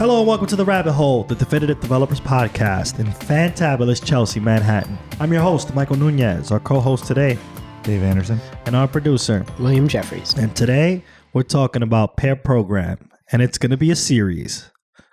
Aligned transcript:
Hello 0.00 0.20
and 0.20 0.26
welcome 0.26 0.46
to 0.46 0.56
the 0.56 0.64
Rabbit 0.64 0.92
Hole, 0.92 1.24
the 1.24 1.34
Definitive 1.34 1.78
Developers 1.78 2.20
Podcast 2.20 3.00
in 3.00 3.06
fantabulous 3.06 4.02
Chelsea, 4.02 4.40
Manhattan. 4.40 4.96
I'm 5.20 5.30
your 5.30 5.42
host, 5.42 5.74
Michael 5.74 5.96
Nunez, 5.96 6.50
our 6.50 6.58
co-host 6.58 7.04
today, 7.04 7.36
Dave 7.82 8.02
Anderson. 8.02 8.40
and 8.64 8.74
our 8.74 8.88
producer. 8.88 9.44
William 9.58 9.86
Jeffries. 9.86 10.32
And 10.38 10.56
today 10.56 11.04
we're 11.34 11.42
talking 11.42 11.82
about 11.82 12.16
pair 12.16 12.34
program, 12.34 13.10
and 13.30 13.42
it's 13.42 13.58
going 13.58 13.72
to 13.72 13.76
be 13.76 13.90
a 13.90 13.96
series 13.96 14.70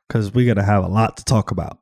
because 0.08 0.34
we're 0.34 0.46
going 0.46 0.56
to 0.56 0.64
have 0.64 0.86
a 0.86 0.88
lot 0.88 1.18
to 1.18 1.26
talk 1.26 1.52
about. 1.52 1.80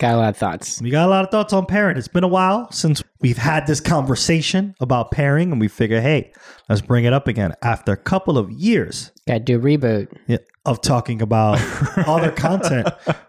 Got 0.00 0.14
a 0.14 0.16
lot 0.16 0.30
of 0.30 0.36
thoughts. 0.36 0.82
We 0.82 0.90
got 0.90 1.06
a 1.06 1.10
lot 1.10 1.24
of 1.24 1.30
thoughts 1.30 1.52
on 1.52 1.66
pairing. 1.66 1.96
It's 1.96 2.08
been 2.08 2.24
a 2.24 2.28
while 2.28 2.68
since 2.72 3.00
we've 3.20 3.38
had 3.38 3.68
this 3.68 3.78
conversation 3.78 4.74
about 4.80 5.12
pairing, 5.12 5.52
and 5.52 5.60
we 5.60 5.68
figure, 5.68 6.00
hey, 6.00 6.32
let's 6.68 6.80
bring 6.80 7.04
it 7.04 7.12
up 7.12 7.28
again 7.28 7.54
after 7.62 7.92
a 7.92 7.96
couple 7.96 8.36
of 8.36 8.50
years 8.50 9.12
Got 9.28 9.34
to 9.34 9.40
do 9.40 9.56
a 9.56 9.60
reboot. 9.60 10.08
yeah, 10.26 10.38
of 10.66 10.80
talking 10.80 11.20
about 11.20 11.60
other 12.08 12.30
content. 12.36 12.88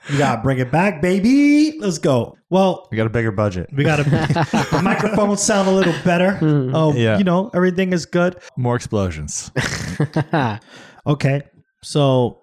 We 0.10 0.18
got 0.18 0.38
to 0.38 0.42
bring 0.42 0.60
it 0.60 0.72
back, 0.72 1.02
baby. 1.02 1.78
Let's 1.80 1.98
go. 1.98 2.38
Well, 2.50 2.88
We 2.92 2.96
got 2.98 3.08
a 3.08 3.10
bigger 3.10 3.32
budget. 3.32 3.70
we 3.76 3.84
got 3.84 4.00
a 4.00 4.04
the 4.72 4.82
microphones 4.84 5.42
sound 5.44 5.68
a 5.68 5.72
little 5.72 5.96
better. 6.06 6.38
Hmm. 6.38 6.74
Oh, 6.74 6.94
Yeah. 6.94 7.18
you 7.18 7.24
know, 7.26 7.52
everything 7.54 7.92
is 7.94 8.06
good. 8.06 8.38
More 8.58 8.76
explosions. 8.76 9.52
Okay, 11.08 11.44
so 11.84 12.40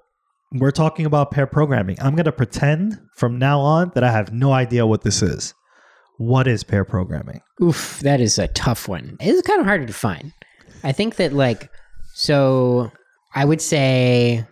we're 0.53 0.71
talking 0.71 1.05
about 1.05 1.33
pair 1.33 1.47
programming. 1.49 1.97
I'm 2.01 2.15
going 2.15 2.27
to 2.27 2.33
pretend 2.33 2.97
from 3.17 3.39
now 3.39 3.59
on 3.61 3.91
that 3.95 4.05
I 4.05 4.11
have 4.13 4.33
no 4.33 4.53
idea 4.53 4.87
what 4.87 5.03
this 5.03 5.21
is. 5.21 5.53
What 6.19 6.47
is 6.47 6.63
pair 6.63 6.85
programming? 6.85 7.41
Oof, 7.61 7.99
that 8.01 8.21
is 8.21 8.39
a 8.39 8.47
tough 8.49 8.87
one. 8.87 9.17
It's 9.21 9.45
kind 9.47 9.59
of 9.61 9.67
hard 9.67 9.81
to 9.81 9.87
define. 9.87 10.33
I 10.85 10.93
think 10.93 11.17
that, 11.17 11.33
like, 11.33 11.71
so 12.15 12.93
I 13.35 13.45
would 13.45 13.61
say 13.61 14.47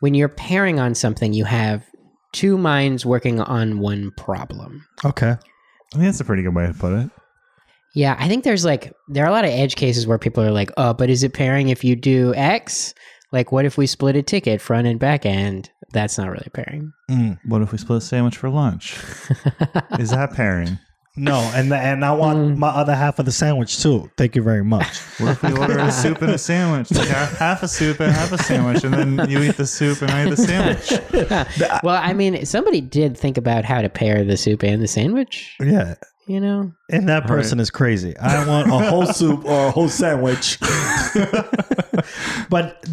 when 0.00 0.14
you're 0.14 0.28
pairing 0.28 0.78
on 0.80 0.94
something, 0.94 1.32
you 1.32 1.44
have 1.44 1.84
two 2.32 2.58
minds 2.58 3.06
working 3.06 3.40
on 3.40 3.78
one 3.78 4.10
problem. 4.16 4.86
Okay. 5.04 5.30
I 5.30 5.36
think 5.96 6.04
that's 6.04 6.20
a 6.20 6.24
pretty 6.24 6.42
good 6.42 6.54
way 6.54 6.66
to 6.66 6.74
put 6.74 6.92
it. 6.92 7.10
Yeah, 7.94 8.16
I 8.18 8.26
think 8.26 8.42
there's 8.42 8.64
like, 8.64 8.92
there 9.08 9.24
are 9.24 9.28
a 9.28 9.32
lot 9.32 9.44
of 9.44 9.50
edge 9.52 9.76
cases 9.76 10.06
where 10.06 10.18
people 10.18 10.42
are 10.42 10.50
like, 10.50 10.72
oh, 10.76 10.94
but 10.94 11.10
is 11.10 11.22
it 11.22 11.32
pairing 11.32 11.68
if 11.68 11.84
you 11.84 11.94
do 11.94 12.34
X? 12.34 12.92
Like, 13.30 13.52
what 13.52 13.64
if 13.64 13.78
we 13.78 13.86
split 13.86 14.16
a 14.16 14.22
ticket 14.22 14.60
front 14.60 14.86
and 14.88 14.98
back 14.98 15.24
end? 15.24 15.70
That's 15.92 16.18
not 16.18 16.28
really 16.30 16.48
pairing. 16.52 16.92
Mm, 17.08 17.38
What 17.46 17.62
if 17.62 17.70
we 17.70 17.78
split 17.78 17.98
a 17.98 18.00
sandwich 18.00 18.36
for 18.36 18.50
lunch? 18.50 18.94
Is 20.00 20.10
that 20.10 20.32
pairing? 20.34 20.78
No, 21.16 21.38
and 21.54 21.72
and 21.72 22.04
I 22.04 22.12
want 22.12 22.38
mm. 22.38 22.56
my 22.56 22.68
other 22.68 22.94
half 22.94 23.20
of 23.20 23.24
the 23.24 23.30
sandwich 23.30 23.80
too. 23.80 24.10
Thank 24.16 24.34
you 24.34 24.42
very 24.42 24.64
much. 24.64 24.98
What 25.18 25.30
if 25.30 25.42
we 25.44 25.52
order 25.52 25.78
a 25.78 25.92
soup 25.92 26.20
and 26.22 26.32
a 26.32 26.38
sandwich? 26.38 26.90
Like 26.90 27.06
half, 27.06 27.38
half 27.38 27.62
a 27.62 27.68
soup 27.68 28.00
and 28.00 28.10
half 28.10 28.32
a 28.32 28.38
sandwich, 28.38 28.82
and 28.82 28.92
then 28.92 29.30
you 29.30 29.40
eat 29.42 29.56
the 29.56 29.66
soup 29.66 30.02
and 30.02 30.10
I 30.10 30.26
eat 30.26 30.30
the 30.30 30.36
sandwich. 30.36 31.62
well, 31.84 32.00
I 32.02 32.14
mean, 32.14 32.44
somebody 32.44 32.80
did 32.80 33.16
think 33.16 33.38
about 33.38 33.64
how 33.64 33.80
to 33.80 33.88
pair 33.88 34.24
the 34.24 34.36
soup 34.36 34.64
and 34.64 34.82
the 34.82 34.88
sandwich, 34.88 35.54
Yeah. 35.60 35.94
you 36.26 36.40
know? 36.40 36.72
And 36.90 37.08
that 37.08 37.28
person 37.28 37.60
is 37.60 37.70
crazy. 37.70 38.16
I 38.16 38.44
want 38.48 38.66
a 38.68 38.90
whole 38.90 39.06
soup 39.12 39.44
or 39.44 39.68
a 39.68 39.70
whole 39.70 39.88
sandwich. 39.88 40.58
but 42.50 42.84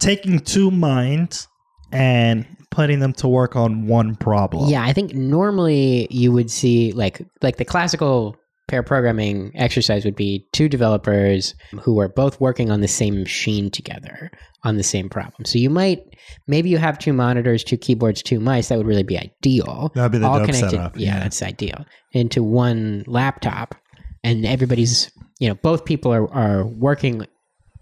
taking 0.00 0.40
two 0.40 0.70
minds 0.70 1.48
and 1.92 2.44
putting 2.70 3.00
them 3.00 3.12
to 3.14 3.28
work 3.28 3.56
on 3.56 3.86
one 3.86 4.14
problem. 4.16 4.68
Yeah, 4.70 4.82
I 4.84 4.92
think 4.92 5.14
normally 5.14 6.06
you 6.10 6.32
would 6.32 6.50
see 6.50 6.92
like 6.92 7.20
like 7.42 7.56
the 7.56 7.64
classical 7.64 8.36
pair 8.68 8.82
programming 8.84 9.50
exercise 9.56 10.04
would 10.04 10.14
be 10.14 10.46
two 10.52 10.68
developers 10.68 11.54
who 11.82 11.98
are 11.98 12.08
both 12.08 12.40
working 12.40 12.70
on 12.70 12.80
the 12.80 12.86
same 12.88 13.18
machine 13.18 13.68
together 13.68 14.30
on 14.62 14.76
the 14.76 14.82
same 14.84 15.08
problem. 15.08 15.44
So 15.44 15.58
you 15.58 15.68
might 15.70 16.00
maybe 16.46 16.68
you 16.70 16.78
have 16.78 16.98
two 16.98 17.12
monitors, 17.12 17.64
two 17.64 17.76
keyboards, 17.76 18.22
two 18.22 18.38
mice. 18.38 18.68
That 18.68 18.78
would 18.78 18.86
really 18.86 19.02
be 19.02 19.18
ideal. 19.18 19.90
That'd 19.94 20.12
be 20.12 20.18
the 20.18 20.26
All 20.26 20.38
dope 20.38 20.46
connected. 20.46 20.70
setup, 20.70 20.96
Yeah, 20.96 21.14
yeah. 21.16 21.18
that's 21.24 21.42
ideal. 21.42 21.84
Into 22.12 22.42
one 22.44 23.02
laptop, 23.08 23.74
and 24.22 24.46
everybody's 24.46 25.10
you 25.40 25.48
know 25.48 25.54
both 25.56 25.84
people 25.84 26.12
are 26.12 26.32
are 26.32 26.64
working 26.66 27.26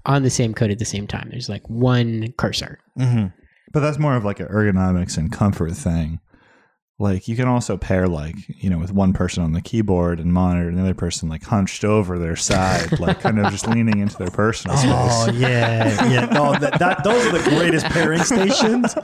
on 0.07 0.23
the 0.23 0.31
same 0.31 0.55
code 0.55 0.71
at 0.71 0.79
the 0.79 0.85
same 0.87 1.07
time. 1.07 1.29
There's 1.31 1.51
like 1.51 1.69
one 1.69 2.33
cursor. 2.39 2.79
Mhm. 2.99 3.35
But 3.73 3.81
that's 3.81 3.99
more 3.99 4.17
of 4.17 4.25
like 4.25 4.41
an 4.41 4.49
ergonomics 4.49 5.19
and 5.19 5.31
comfort 5.33 5.73
thing. 5.73 6.21
Like 7.01 7.29
you 7.29 7.37
can 7.37 7.47
also 7.47 7.77
pair 7.77 8.09
like, 8.09 8.35
you 8.49 8.69
know, 8.69 8.79
with 8.79 8.93
one 8.93 9.13
person 9.13 9.45
on 9.45 9.53
the 9.53 9.61
keyboard 9.61 10.19
and 10.19 10.33
monitor 10.33 10.69
and 10.69 10.77
the 10.77 10.83
other 10.83 10.95
person 10.95 11.29
like 11.29 11.45
hunched 11.45 11.85
over 11.85 12.19
their 12.19 12.35
side, 12.35 12.99
like 12.99 13.21
kind 13.21 13.39
of 13.39 13.53
just 13.53 13.69
leaning 13.69 14.01
into 14.01 14.17
their 14.17 14.31
personal 14.31 14.77
oh, 14.77 14.81
space. 14.81 15.37
Oh 15.37 15.39
yeah, 15.39 16.09
yeah. 16.09 16.27
No, 16.27 16.59
that, 16.59 16.81
that 16.81 17.05
those 17.05 17.25
are 17.27 17.39
the 17.39 17.51
greatest 17.51 17.87
pairing 17.87 18.25
stations. 18.25 18.95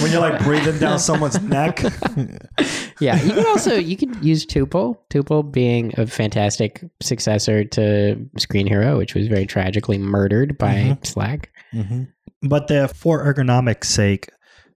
When 0.00 0.10
you're 0.10 0.22
like 0.22 0.42
breathing 0.42 0.78
down 0.78 0.98
someone's 0.98 1.40
neck. 1.42 1.82
Yeah, 3.00 3.22
you 3.22 3.32
can 3.32 3.46
also 3.46 3.74
you 3.76 3.96
can 3.96 4.20
use 4.22 4.44
Tuple. 4.44 4.98
Tuple 5.10 5.50
being 5.50 5.92
a 5.96 6.06
fantastic 6.06 6.84
successor 7.00 7.64
to 7.64 8.28
Screenhero, 8.38 8.98
which 8.98 9.14
was 9.14 9.28
very 9.28 9.46
tragically 9.46 9.98
murdered 9.98 10.58
by 10.58 10.74
mm-hmm. 10.74 11.04
Slack. 11.04 11.52
Mm-hmm. 11.72 12.04
But 12.42 12.68
the, 12.68 12.88
for 12.88 13.24
ergonomics' 13.24 13.84
sake, 13.86 14.28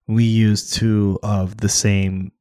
we 0.09 0.25
use 0.25 0.71
two 0.71 1.19
of 1.23 1.59
the 1.59 1.69
same 1.69 2.33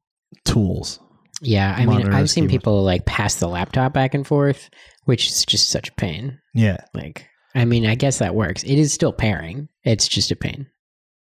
tools. 0.44 0.98
Yeah, 1.40 1.74
I 1.76 1.86
mean, 1.86 2.08
I've 2.12 2.30
seen 2.30 2.44
keyboard. 2.44 2.60
people 2.60 2.82
like 2.84 3.04
pass 3.04 3.36
the 3.36 3.48
laptop 3.48 3.92
back 3.92 4.14
and 4.14 4.26
forth, 4.26 4.68
which 5.04 5.26
is 5.28 5.44
just 5.44 5.70
such 5.70 5.88
a 5.88 5.92
pain. 5.94 6.38
Yeah. 6.54 6.78
Like, 6.94 7.26
I 7.54 7.64
mean, 7.64 7.86
I 7.86 7.94
guess 7.96 8.18
that 8.18 8.34
works. 8.34 8.62
It 8.62 8.78
is 8.78 8.92
still 8.92 9.12
pairing. 9.12 9.68
It's 9.84 10.06
just 10.08 10.30
a 10.30 10.36
pain. 10.36 10.66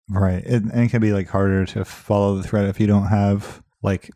Right. 0.08 0.44
It, 0.44 0.62
and 0.62 0.72
it 0.84 0.90
can 0.90 1.00
be 1.00 1.12
like 1.12 1.28
harder 1.28 1.66
to 1.66 1.84
follow 1.84 2.36
the 2.36 2.44
thread 2.44 2.66
if 2.68 2.78
you 2.78 2.86
don't 2.86 3.08
have 3.08 3.62
like 3.82 4.10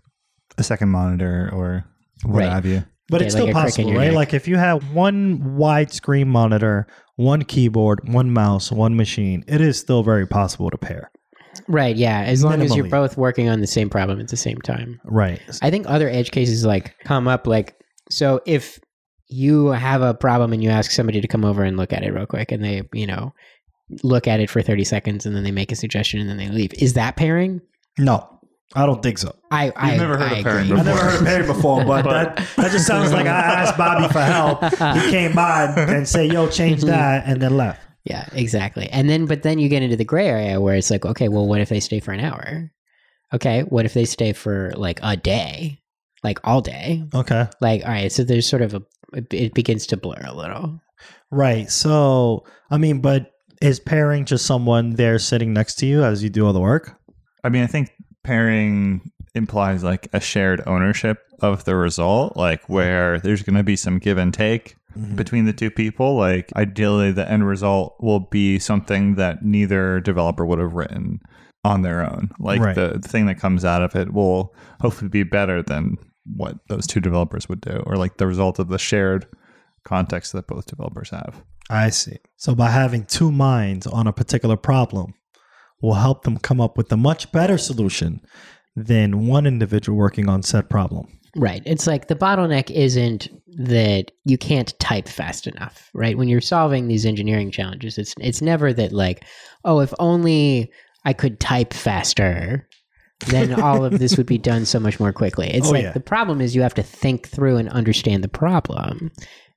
a 0.58 0.62
second 0.62 0.90
monitor 0.90 1.50
or 1.52 1.84
what 2.24 2.40
Right. 2.40 2.48
have 2.52 2.66
you. 2.66 2.84
But 3.08 3.20
Yeah, 3.20 3.26
it's 3.26 3.34
like 3.34 3.42
still 3.42 3.50
a 3.50 3.52
crick 3.62 3.78
in 3.78 3.84
possible, 3.84 3.94
right? 3.94 4.06
neck. 4.08 4.14
Like 4.14 4.34
if 4.34 4.46
you 4.46 4.56
have 4.58 4.92
one 4.92 5.40
widescreen 5.58 6.28
monitor, 6.28 6.86
one 7.20 7.42
keyboard, 7.42 8.08
one 8.08 8.30
mouse, 8.32 8.72
one 8.72 8.96
machine, 8.96 9.44
it 9.46 9.60
is 9.60 9.78
still 9.78 10.02
very 10.02 10.26
possible 10.26 10.70
to 10.70 10.78
pair. 10.78 11.10
Right. 11.68 11.94
Yeah. 11.94 12.22
As 12.22 12.42
long 12.42 12.62
as 12.62 12.74
you're 12.74 12.86
Minimally. 12.86 12.90
both 12.90 13.16
working 13.18 13.48
on 13.48 13.60
the 13.60 13.66
same 13.66 13.90
problem 13.90 14.20
at 14.20 14.28
the 14.28 14.36
same 14.36 14.58
time. 14.62 15.00
Right. 15.04 15.40
I 15.60 15.70
think 15.70 15.86
other 15.86 16.08
edge 16.08 16.30
cases 16.30 16.64
like 16.64 16.98
come 17.04 17.28
up 17.28 17.46
like 17.46 17.76
so 18.08 18.40
if 18.46 18.80
you 19.28 19.66
have 19.66 20.00
a 20.00 20.14
problem 20.14 20.52
and 20.52 20.62
you 20.62 20.70
ask 20.70 20.90
somebody 20.90 21.20
to 21.20 21.28
come 21.28 21.44
over 21.44 21.62
and 21.62 21.76
look 21.76 21.92
at 21.92 22.02
it 22.02 22.12
real 22.12 22.26
quick 22.26 22.50
and 22.50 22.64
they, 22.64 22.82
you 22.94 23.06
know, 23.06 23.34
look 24.02 24.26
at 24.26 24.40
it 24.40 24.48
for 24.48 24.62
30 24.62 24.84
seconds 24.84 25.26
and 25.26 25.36
then 25.36 25.44
they 25.44 25.50
make 25.50 25.70
a 25.70 25.76
suggestion 25.76 26.20
and 26.20 26.28
then 26.28 26.38
they 26.38 26.48
leave. 26.48 26.72
Is 26.74 26.94
that 26.94 27.16
pairing? 27.16 27.60
No, 27.98 28.39
I 28.74 28.86
don't 28.86 29.02
think 29.02 29.18
so. 29.18 29.34
I 29.50 29.72
I 29.74 29.96
never 29.96 30.16
heard 30.16 30.32
I 30.32 30.38
of 30.38 30.44
pairing 30.44 30.66
agree. 30.66 30.80
I 30.80 30.82
never 30.82 31.02
heard 31.02 31.20
of 31.20 31.26
pairing 31.26 31.46
before, 31.46 31.84
but, 31.86 32.04
that, 32.04 32.36
that 32.56 32.70
just 32.70 32.86
sounds 32.86 33.12
like 33.12 33.26
I 33.26 33.30
asked 33.30 33.76
Bobby 33.76 34.12
for 34.12 34.20
help. 34.20 34.62
He 35.02 35.10
came 35.10 35.34
by 35.34 35.64
and, 35.64 35.90
and 35.90 36.08
said, 36.08 36.32
yo, 36.32 36.48
change 36.48 36.82
that, 36.82 37.24
and 37.26 37.42
then 37.42 37.56
left. 37.56 37.80
Yeah, 38.04 38.28
exactly. 38.32 38.88
And 38.90 39.08
then 39.08 39.26
but 39.26 39.42
then 39.42 39.58
you 39.58 39.68
get 39.68 39.82
into 39.82 39.96
the 39.96 40.04
gray 40.04 40.28
area 40.28 40.60
where 40.60 40.76
it's 40.76 40.90
like, 40.90 41.04
okay, 41.04 41.28
well 41.28 41.46
what 41.46 41.60
if 41.60 41.68
they 41.68 41.80
stay 41.80 42.00
for 42.00 42.12
an 42.12 42.20
hour? 42.20 42.70
Okay, 43.32 43.62
what 43.62 43.84
if 43.84 43.94
they 43.94 44.04
stay 44.04 44.32
for 44.32 44.72
like 44.76 45.00
a 45.02 45.16
day? 45.16 45.80
Like 46.22 46.38
all 46.44 46.60
day? 46.60 47.04
Okay. 47.14 47.46
Like 47.60 47.84
all 47.84 47.90
right, 47.90 48.12
so 48.12 48.22
there's 48.22 48.48
sort 48.48 48.62
of 48.62 48.74
a 48.74 48.82
it 49.12 49.54
begins 49.54 49.86
to 49.88 49.96
blur 49.96 50.22
a 50.24 50.34
little. 50.34 50.80
Right. 51.30 51.70
So, 51.70 52.44
I 52.70 52.78
mean, 52.78 53.00
but 53.00 53.32
is 53.60 53.80
pairing 53.80 54.24
just 54.24 54.46
someone 54.46 54.94
there 54.94 55.18
sitting 55.18 55.52
next 55.52 55.76
to 55.76 55.86
you 55.86 56.02
as 56.02 56.22
you 56.22 56.30
do 56.30 56.46
all 56.46 56.52
the 56.52 56.60
work? 56.60 56.98
I 57.44 57.48
mean, 57.48 57.62
I 57.62 57.66
think 57.66 57.90
pairing 58.22 59.10
implies 59.34 59.84
like 59.84 60.08
a 60.12 60.20
shared 60.20 60.62
ownership 60.66 61.18
of 61.40 61.64
the 61.64 61.76
result, 61.76 62.36
like 62.36 62.68
where 62.68 63.20
there's 63.20 63.42
going 63.42 63.56
to 63.56 63.62
be 63.62 63.76
some 63.76 63.98
give 63.98 64.18
and 64.18 64.34
take 64.34 64.76
mm-hmm. 64.96 65.16
between 65.16 65.44
the 65.44 65.52
two 65.52 65.70
people. 65.70 66.16
Like, 66.16 66.52
ideally, 66.56 67.12
the 67.12 67.30
end 67.30 67.46
result 67.46 67.96
will 68.00 68.20
be 68.20 68.58
something 68.58 69.14
that 69.16 69.44
neither 69.44 70.00
developer 70.00 70.44
would 70.44 70.58
have 70.58 70.74
written 70.74 71.20
on 71.64 71.82
their 71.82 72.02
own. 72.02 72.30
Like, 72.38 72.60
Right. 72.60 72.74
the 72.74 72.98
thing 72.98 73.26
that 73.26 73.38
comes 73.38 73.64
out 73.64 73.82
of 73.82 73.94
it 73.94 74.12
will 74.12 74.54
hopefully 74.80 75.08
be 75.08 75.22
better 75.22 75.62
than 75.62 75.96
what 76.24 76.56
those 76.68 76.86
two 76.86 77.00
developers 77.00 77.48
would 77.48 77.60
do, 77.60 77.82
or 77.86 77.96
like 77.96 78.18
the 78.18 78.26
result 78.26 78.58
of 78.58 78.68
the 78.68 78.78
shared 78.78 79.26
context 79.84 80.32
that 80.32 80.46
both 80.46 80.66
developers 80.66 81.10
have. 81.10 81.42
I 81.68 81.90
see. 81.90 82.18
So, 82.36 82.54
by 82.54 82.70
having 82.70 83.04
two 83.04 83.30
minds 83.30 83.86
on 83.86 84.06
a 84.06 84.12
particular 84.12 84.56
problem 84.56 85.14
will 85.82 85.94
help 85.94 86.24
them 86.24 86.38
come 86.38 86.60
up 86.60 86.76
with 86.76 86.90
a 86.92 86.96
much 86.96 87.30
better 87.32 87.58
solution 87.58 88.20
than 88.76 89.26
one 89.26 89.46
individual 89.46 89.98
working 89.98 90.28
on 90.28 90.42
said 90.42 90.68
problem. 90.70 91.06
Right. 91.36 91.62
It's 91.64 91.86
like 91.86 92.08
the 92.08 92.16
bottleneck 92.16 92.70
isn't 92.70 93.28
that 93.64 94.10
you 94.24 94.36
can't 94.36 94.76
type 94.80 95.08
fast 95.08 95.46
enough, 95.46 95.88
right? 95.94 96.18
When 96.18 96.28
you're 96.28 96.40
solving 96.40 96.88
these 96.88 97.06
engineering 97.06 97.50
challenges, 97.50 97.98
it's 97.98 98.14
it's 98.18 98.42
never 98.42 98.72
that 98.72 98.92
like, 98.92 99.24
oh, 99.64 99.80
if 99.80 99.92
only 99.98 100.70
I 101.04 101.12
could 101.12 101.38
type 101.38 101.72
faster, 101.72 102.68
then 103.28 103.60
all 103.60 103.84
of 103.84 103.98
this 103.98 104.16
would 104.16 104.26
be 104.26 104.38
done 104.38 104.64
so 104.64 104.80
much 104.80 104.98
more 104.98 105.12
quickly. 105.12 105.48
It's 105.48 105.68
Oh, 105.68 105.72
like 105.72 105.84
yeah. 105.84 105.92
the 105.92 106.00
problem 106.00 106.40
is 106.40 106.56
you 106.56 106.62
have 106.62 106.74
to 106.74 106.82
think 106.82 107.28
through 107.28 107.56
and 107.58 107.68
understand 107.68 108.24
the 108.24 108.28
problem 108.28 109.10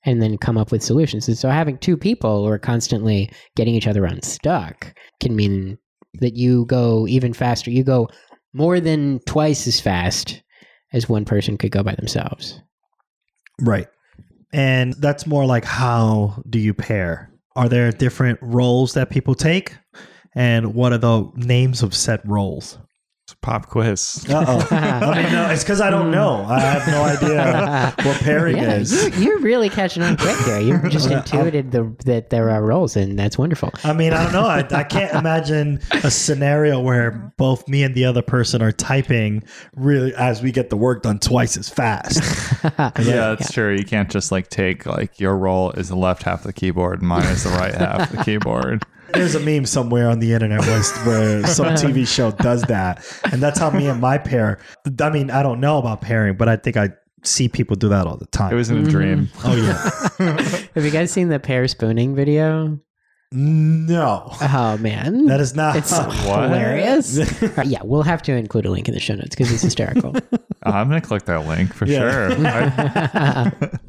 and 0.06 0.22
then 0.22 0.38
come 0.38 0.58
up 0.58 0.72
with 0.72 0.84
solutions. 0.84 1.28
And 1.28 1.38
so 1.38 1.50
having 1.50 1.78
two 1.78 1.98
people 1.98 2.44
who 2.46 2.52
are 2.52 2.60
constantly 2.60 3.32
getting 3.56 3.74
each 3.74 3.88
other 3.88 4.06
unstuck 4.06 4.94
can 5.22 5.36
mean 5.36 5.78
that 6.20 6.36
you 6.36 6.66
go 6.66 7.08
even 7.08 7.34
faster. 7.34 7.72
You 7.72 7.84
go 7.84 8.10
more 8.54 8.80
than 8.80 9.20
twice 9.26 9.68
as 9.68 9.80
fast 9.80 10.42
as 10.94 11.10
one 11.10 11.26
person 11.26 11.58
could 11.58 11.72
go 11.72 11.84
by 11.84 11.96
themselves. 11.96 12.62
Right. 13.62 13.88
And 14.52 14.94
that's 14.94 15.26
more 15.26 15.46
like 15.46 15.66
how 15.66 16.42
do 16.50 16.60
you 16.60 16.74
pair? 16.74 17.32
Are 17.56 17.68
there 17.68 17.92
different 17.92 18.40
roles 18.42 18.94
that 18.94 19.10
people 19.10 19.36
take? 19.36 19.76
And 20.36 20.74
what 20.74 20.94
are 20.94 20.98
the 20.98 21.30
names 21.36 21.84
of 21.84 21.96
set 21.96 22.28
roles? 22.28 22.78
Pop 23.42 23.68
quiz. 23.68 24.26
Uh 24.30 24.46
oh. 24.48 24.68
I 24.76 25.24
mean, 25.24 25.32
no, 25.32 25.50
it's 25.50 25.64
because 25.64 25.82
I 25.82 25.90
don't 25.90 26.12
know. 26.12 26.46
I 26.48 26.60
have 26.60 26.88
no 26.88 27.04
idea 27.04 27.94
what 28.04 28.22
pairing 28.22 28.58
yeah, 28.58 28.76
is. 28.76 28.94
you're, 28.94 29.24
you're 29.24 29.40
really 29.40 29.70
catching 29.70 30.04
on 30.04 30.18
quick 30.18 30.38
there. 30.46 30.62
You 30.62 30.80
just 30.90 31.10
intuited 31.10 31.72
the, 31.72 31.96
that 32.06 32.30
there 32.30 32.50
are 32.50 32.64
roles, 32.64 32.96
and 32.96 33.18
that's 33.18 33.38
wonderful. 33.38 33.72
I 33.84 33.94
mean, 33.94 34.14
I 34.14 34.24
don't 34.24 34.34
know. 34.34 34.46
I, 34.46 34.66
I 34.72 34.84
can't 34.84 35.14
imagine 35.14 35.80
a 35.92 36.12
scenario 36.12 36.80
where 36.80 37.34
both 37.38 37.68
me 37.68 37.84
and 37.84 37.96
the 37.96 38.06
other 38.06 38.22
person 38.22 38.62
are 38.62 38.72
typing 38.72 39.44
really 39.76 40.14
as 40.16 40.42
we 40.42 40.52
get 40.52 40.70
the 40.70 40.78
work 40.78 41.04
done 41.04 41.20
twice 41.20 41.58
as 41.58 41.70
fast. 41.70 42.22
Yeah, 43.04 43.36
that's 43.36 43.52
true. 43.52 43.76
You 43.76 43.84
can't 43.84 44.10
just 44.10 44.32
like 44.32 44.50
take 44.50 44.86
like 44.86 45.20
your 45.20 45.38
role 45.38 45.72
is 45.72 45.90
the 45.90 45.96
left 45.96 46.24
half 46.24 46.40
of 46.42 46.48
the 46.48 46.54
keyboard 46.54 47.00
and 47.00 47.08
mine 47.08 47.26
is 47.26 47.44
the 47.44 47.50
right 47.52 47.74
half 47.74 48.12
of 48.12 48.18
the 48.18 48.24
keyboard. 48.24 48.84
There's 49.14 49.36
a 49.36 49.40
meme 49.40 49.66
somewhere 49.66 50.10
on 50.10 50.20
the 50.20 50.34
internet 50.34 50.62
where, 50.62 50.82
where 51.06 51.48
some 51.48 51.68
TV 51.76 52.08
show 52.08 52.32
does 52.32 52.62
that. 52.64 53.06
And 53.32 53.42
that's 53.42 53.60
how 53.60 53.70
me 53.70 53.88
and 53.88 54.02
my 54.02 54.18
pair, 54.18 54.60
I 55.00 55.10
mean, 55.10 55.30
I 55.32 55.44
don't 55.44 55.60
know 55.60 55.78
about 55.78 56.02
pairing, 56.02 56.36
but 56.36 56.50
I 56.50 56.56
think 56.56 56.78
I 56.78 56.90
see 57.24 57.48
people 57.48 57.76
do 57.76 57.90
that 57.90 58.06
all 58.08 58.18
the 58.18 58.26
time. 58.28 58.52
It 58.52 58.56
was 58.56 58.70
in 58.70 58.78
a 58.78 58.82
mm-hmm. 58.82 58.90
dream. 58.90 59.30
oh, 59.46 59.56
yeah. 59.56 60.58
Have 60.76 60.84
you 60.84 60.92
guys 60.92 61.12
seen 61.12 61.30
the 61.30 61.40
pair 61.40 61.68
spooning 61.68 62.16
video? 62.16 62.80
No. 63.36 64.30
Oh 64.42 64.78
man, 64.78 65.26
That 65.26 65.40
is 65.40 65.56
not. 65.56 65.76
it's 65.76 65.92
What? 65.92 66.12
hilarious. 66.44 67.18
All 67.42 67.48
right, 67.58 67.66
yeah, 67.66 67.80
we'll 67.84 68.04
have 68.04 68.22
to 68.24 68.32
include 68.34 68.68
a 68.68 68.70
link 68.70 68.88
in 68.88 68.94
the 68.94 69.00
show 69.00 69.16
notes 69.16 69.30
because 69.30 69.52
it's 69.52 69.64
hysterical. 69.64 70.16
I'm 70.62 70.88
gonna 70.88 71.02
click 71.02 71.26
that 71.26 71.48
link 71.48 71.74
for 71.74 71.88
Yeah. 71.88 72.30
sure. 72.30 73.80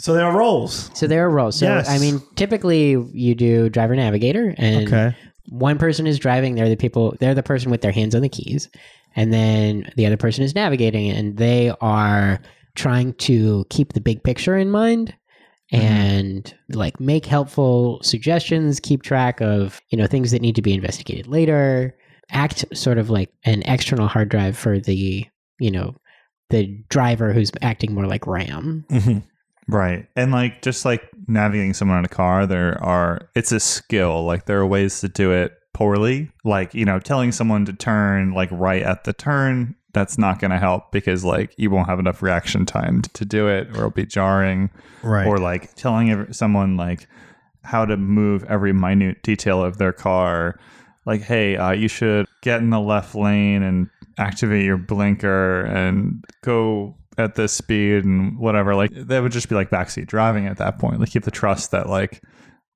So 0.00 0.14
there 0.14 0.24
are 0.26 0.36
roles. 0.36 0.90
so 0.94 1.06
there 1.06 1.24
are 1.26 1.30
roles. 1.30 1.56
So 1.58 1.66
Yes. 1.66 1.88
I 1.88 1.98
mean, 1.98 2.20
typically 2.36 2.96
you 3.12 3.34
do 3.34 3.68
driver 3.68 3.94
navigator, 3.94 4.54
and 4.56 4.86
Okay. 4.88 5.14
one 5.48 5.78
person 5.78 6.06
is 6.06 6.18
driving. 6.18 6.54
They're 6.54 6.68
the 6.68 6.76
people. 6.76 7.14
They're 7.20 7.34
the 7.34 7.42
person 7.42 7.70
with 7.70 7.80
their 7.82 7.92
hands 7.92 8.14
on 8.14 8.22
the 8.22 8.28
keys, 8.28 8.68
and 9.16 9.32
then 9.32 9.90
the 9.96 10.06
other 10.06 10.16
person 10.16 10.42
is 10.44 10.54
navigating, 10.54 11.10
and 11.10 11.36
they 11.36 11.72
are 11.80 12.40
trying 12.76 13.12
to 13.14 13.66
keep 13.68 13.92
the 13.92 14.00
big 14.00 14.22
picture 14.22 14.56
in 14.56 14.70
mind 14.70 15.14
and 15.72 16.54
like 16.70 16.98
make 16.98 17.26
helpful 17.26 18.00
suggestions 18.02 18.80
keep 18.80 19.02
track 19.02 19.40
of 19.40 19.80
you 19.90 19.98
know 19.98 20.06
things 20.06 20.30
that 20.32 20.42
need 20.42 20.54
to 20.56 20.62
be 20.62 20.72
investigated 20.74 21.26
later 21.28 21.96
act 22.30 22.64
sort 22.76 22.98
of 22.98 23.08
like 23.10 23.30
an 23.44 23.62
external 23.66 24.08
hard 24.08 24.28
drive 24.28 24.56
for 24.56 24.80
the 24.80 25.24
you 25.60 25.70
know 25.70 25.94
the 26.50 26.66
driver 26.88 27.32
who's 27.32 27.52
acting 27.62 27.94
more 27.94 28.06
like 28.06 28.26
RAM 28.26 28.84
Mhm. 28.90 29.22
Right. 29.68 30.08
And 30.16 30.32
like 30.32 30.62
just 30.62 30.84
like 30.84 31.08
navigating 31.26 31.74
someone 31.74 31.98
in 31.98 32.04
a 32.04 32.08
car, 32.08 32.46
there 32.46 32.82
are 32.82 33.28
it's 33.34 33.52
a 33.52 33.60
skill. 33.60 34.24
Like 34.24 34.46
there 34.46 34.58
are 34.58 34.66
ways 34.66 35.00
to 35.00 35.08
do 35.08 35.32
it 35.32 35.56
poorly. 35.72 36.30
Like, 36.44 36.74
you 36.74 36.84
know, 36.84 36.98
telling 36.98 37.32
someone 37.32 37.64
to 37.66 37.72
turn 37.72 38.32
like 38.32 38.50
right 38.52 38.82
at 38.82 39.04
the 39.04 39.12
turn, 39.12 39.76
that's 39.92 40.18
not 40.18 40.38
going 40.38 40.50
to 40.50 40.58
help 40.58 40.92
because 40.92 41.24
like 41.24 41.54
you 41.56 41.70
won't 41.70 41.88
have 41.88 41.98
enough 41.98 42.22
reaction 42.22 42.64
time 42.64 43.02
to 43.02 43.24
do 43.24 43.48
it 43.48 43.68
or 43.70 43.76
it'll 43.76 43.90
be 43.90 44.06
jarring. 44.06 44.70
Right. 45.02 45.26
Or 45.26 45.38
like 45.38 45.74
telling 45.74 46.32
someone 46.32 46.76
like 46.76 47.06
how 47.62 47.84
to 47.84 47.96
move 47.96 48.44
every 48.44 48.72
minute 48.72 49.22
detail 49.22 49.62
of 49.62 49.78
their 49.78 49.92
car. 49.92 50.58
Like, 51.06 51.22
hey, 51.22 51.56
uh, 51.56 51.72
you 51.72 51.88
should 51.88 52.26
get 52.42 52.60
in 52.60 52.70
the 52.70 52.80
left 52.80 53.14
lane 53.14 53.62
and 53.62 53.88
activate 54.18 54.64
your 54.64 54.76
blinker 54.76 55.64
and 55.64 56.24
go 56.42 56.94
at 57.24 57.34
this 57.34 57.52
speed 57.52 58.04
and 58.04 58.38
whatever. 58.38 58.74
Like, 58.74 58.90
that 58.92 59.22
would 59.22 59.32
just 59.32 59.48
be 59.48 59.54
like 59.54 59.70
backseat 59.70 60.06
driving 60.06 60.46
at 60.46 60.58
that 60.58 60.78
point. 60.78 61.00
Like, 61.00 61.14
you 61.14 61.18
have 61.18 61.24
to 61.24 61.30
trust 61.30 61.70
that 61.70 61.88
like 61.88 62.22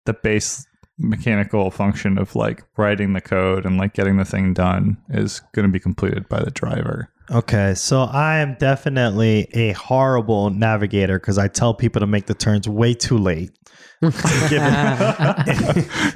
the 0.07 0.15
base 0.15 0.67
mechanical 0.99 1.71
function 1.71 2.19
of 2.19 2.37
like 2.37 2.63
writing 2.77 3.15
the 3.15 3.21
code 3.21 3.67
and 3.67 3.79
like 3.79 3.95
getting 3.95 4.17
the 4.17 4.25
thing 4.25 4.55
done 4.55 4.97
is 5.11 5.41
going 5.53 5.67
to 5.67 5.73
be 5.73 5.81
completed 5.81 6.29
by 6.29 6.43
the 6.43 6.51
driver. 6.51 7.11
Okay, 7.31 7.75
so 7.75 8.03
I 8.03 8.39
am 8.39 8.55
definitely 8.59 9.49
a 9.55 9.73
horrible 9.73 10.51
navigator 10.51 11.19
because 11.19 11.39
I 11.39 11.49
tell 11.49 11.73
people 11.75 12.01
to 12.01 12.07
make 12.07 12.27
the 12.27 12.35
turns 12.35 12.69
way 12.69 12.93
too 12.95 13.17
late. 13.19 13.51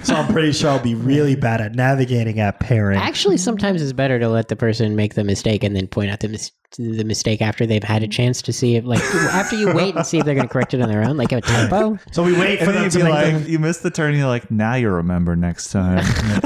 So 0.03 0.15
I'm 0.15 0.31
pretty 0.33 0.53
sure 0.53 0.71
I'll 0.71 0.79
be 0.83 0.95
really 0.95 1.35
bad 1.37 1.61
at 1.63 1.75
navigating 1.75 2.39
at 2.41 2.61
pairing. 2.61 2.99
actually 2.99 3.37
sometimes 3.39 3.81
it's 3.83 3.93
better 3.93 4.19
to 4.19 4.29
let 4.29 4.49
the 4.49 4.57
person 4.57 4.95
make 4.97 5.15
the 5.15 5.25
mistake 5.25 5.65
and 5.65 5.75
then 5.75 5.87
point 5.87 6.11
out 6.11 6.21
the, 6.21 6.29
mis- 6.29 6.53
the 6.77 7.05
mistake 7.05 7.41
after 7.41 7.65
they've 7.67 7.83
had 7.83 8.03
a 8.03 8.09
chance 8.09 8.43
to 8.43 8.53
see 8.53 8.77
if 8.77 8.85
like 8.85 9.01
after 9.33 9.57
you 9.57 9.73
wait 9.73 9.97
and 9.97 10.07
see 10.07 10.19
if 10.19 10.25
they're 10.27 10.35
going 10.35 10.47
to 10.47 10.53
correct 10.53 10.75
it 10.75 10.83
on 10.83 10.89
their 10.89 11.03
own 11.03 11.17
like 11.17 11.33
a 11.33 11.41
typo 11.41 11.99
So 12.13 12.23
we 12.23 12.33
wait 12.39 12.59
for 12.59 12.67
And 12.67 12.75
then 12.75 12.75
them 12.75 12.85
you'd 12.85 12.91
to 12.93 12.99
be 12.99 13.05
like, 13.05 13.45
the- 13.45 13.51
you 13.51 13.59
missed 13.59 13.83
the 13.83 13.91
turn. 13.91 14.15
You're 14.15 14.27
like, 14.29 14.51
now 14.51 14.75
you 14.75 14.91
remember 14.91 15.35
next 15.37 15.71
time. 15.71 16.05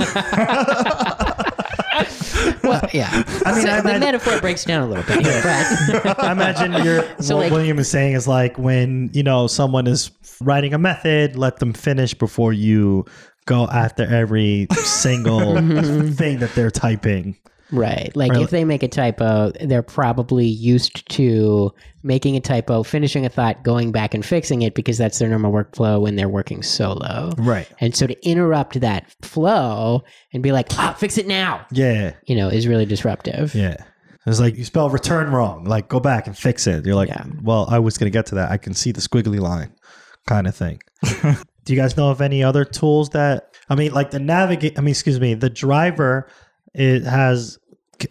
well 2.82 2.90
yeah. 2.94 3.08
I 3.46 3.52
mean, 3.54 3.62
So 3.62 3.68
I 3.70 3.74
the 3.74 3.80
imagine- 3.80 4.00
metaphor 4.00 4.40
breaks 4.40 4.64
down 4.64 4.82
a 4.82 4.86
little 4.86 5.04
bit 5.04 5.24
here, 5.26 6.00
but 6.02 6.20
I 6.24 6.32
imagine 6.32 6.72
you're, 6.84 7.04
So, 7.20 7.36
what 7.36 7.44
like- 7.44 7.52
William 7.52 7.78
is 7.78 7.88
saying 7.88 8.14
is 8.14 8.28
like 8.28 8.58
when 8.58 9.10
you 9.12 9.22
know 9.22 9.46
someone 9.46 9.86
is 9.86 10.10
writing 10.40 10.74
a 10.74 10.78
method, 10.78 11.36
let 11.36 11.58
them 11.58 11.72
finish 11.72 12.14
before 12.14 12.52
you 12.52 13.04
go 13.46 13.66
after 13.68 14.04
every 14.04 14.66
single 14.72 15.40
mm-hmm. 15.40 16.12
thing 16.12 16.38
that 16.38 16.54
they're 16.54 16.70
typing. 16.70 17.36
Right. 17.72 18.14
Like 18.14 18.32
Or- 18.32 18.40
if 18.42 18.50
they 18.50 18.64
make 18.64 18.82
a 18.82 18.88
typo, 18.88 19.50
they're 19.60 19.82
probably 19.82 20.46
used 20.46 21.08
to 21.12 21.72
making 22.02 22.36
a 22.36 22.40
typo, 22.40 22.82
finishing 22.82 23.24
a 23.24 23.28
thought, 23.28 23.64
going 23.64 23.92
back 23.92 24.12
and 24.14 24.24
fixing 24.24 24.62
it 24.62 24.74
because 24.74 24.98
that's 24.98 25.18
their 25.18 25.28
normal 25.28 25.52
workflow 25.52 26.00
when 26.00 26.16
they're 26.16 26.28
working 26.28 26.62
solo. 26.62 27.32
Right. 27.38 27.66
And 27.80 27.96
so 27.96 28.06
to 28.06 28.28
interrupt 28.28 28.80
that 28.80 29.10
flow 29.22 30.02
and 30.32 30.42
be 30.42 30.52
like, 30.52 30.68
ah, 30.78 30.94
fix 30.98 31.16
it 31.18 31.26
now, 31.26 31.64
Yeah. 31.72 32.12
you 32.26 32.36
know, 32.36 32.48
is 32.48 32.66
really 32.68 32.86
disruptive. 32.86 33.54
Yeah. 33.54 33.76
It's 34.26 34.38
like 34.38 34.56
you 34.56 34.64
spell 34.64 34.88
return 34.90 35.30
wrong. 35.32 35.64
Like 35.64 35.88
go 35.88 35.98
back 35.98 36.26
and 36.26 36.36
fix 36.38 36.66
it. 36.66 36.84
You're 36.86 36.94
like, 36.94 37.08
Yeah. 37.08 37.24
well, 37.42 37.66
I 37.70 37.78
was 37.78 37.98
going 37.98 38.10
to 38.12 38.16
get 38.16 38.26
to 38.26 38.34
that. 38.36 38.50
I 38.52 38.56
can 38.56 38.74
see 38.74 38.92
the 38.92 39.00
squiggly 39.00 39.40
line, 39.40 39.72
kind 40.28 40.46
of 40.46 40.54
thing. 40.54 40.80
Do 41.64 41.72
you 41.72 41.76
guys 41.80 41.96
know 41.96 42.10
of 42.10 42.20
any 42.20 42.42
other 42.42 42.64
tools 42.64 43.10
that? 43.10 43.48
I 43.68 43.74
mean, 43.76 43.92
like 43.92 44.10
the 44.10 44.18
navigate. 44.18 44.76
I 44.78 44.82
mean, 44.82 44.90
excuse 44.90 45.20
me, 45.20 45.34
the 45.34 45.48
driver. 45.50 46.28
It 46.74 47.04
has 47.04 47.58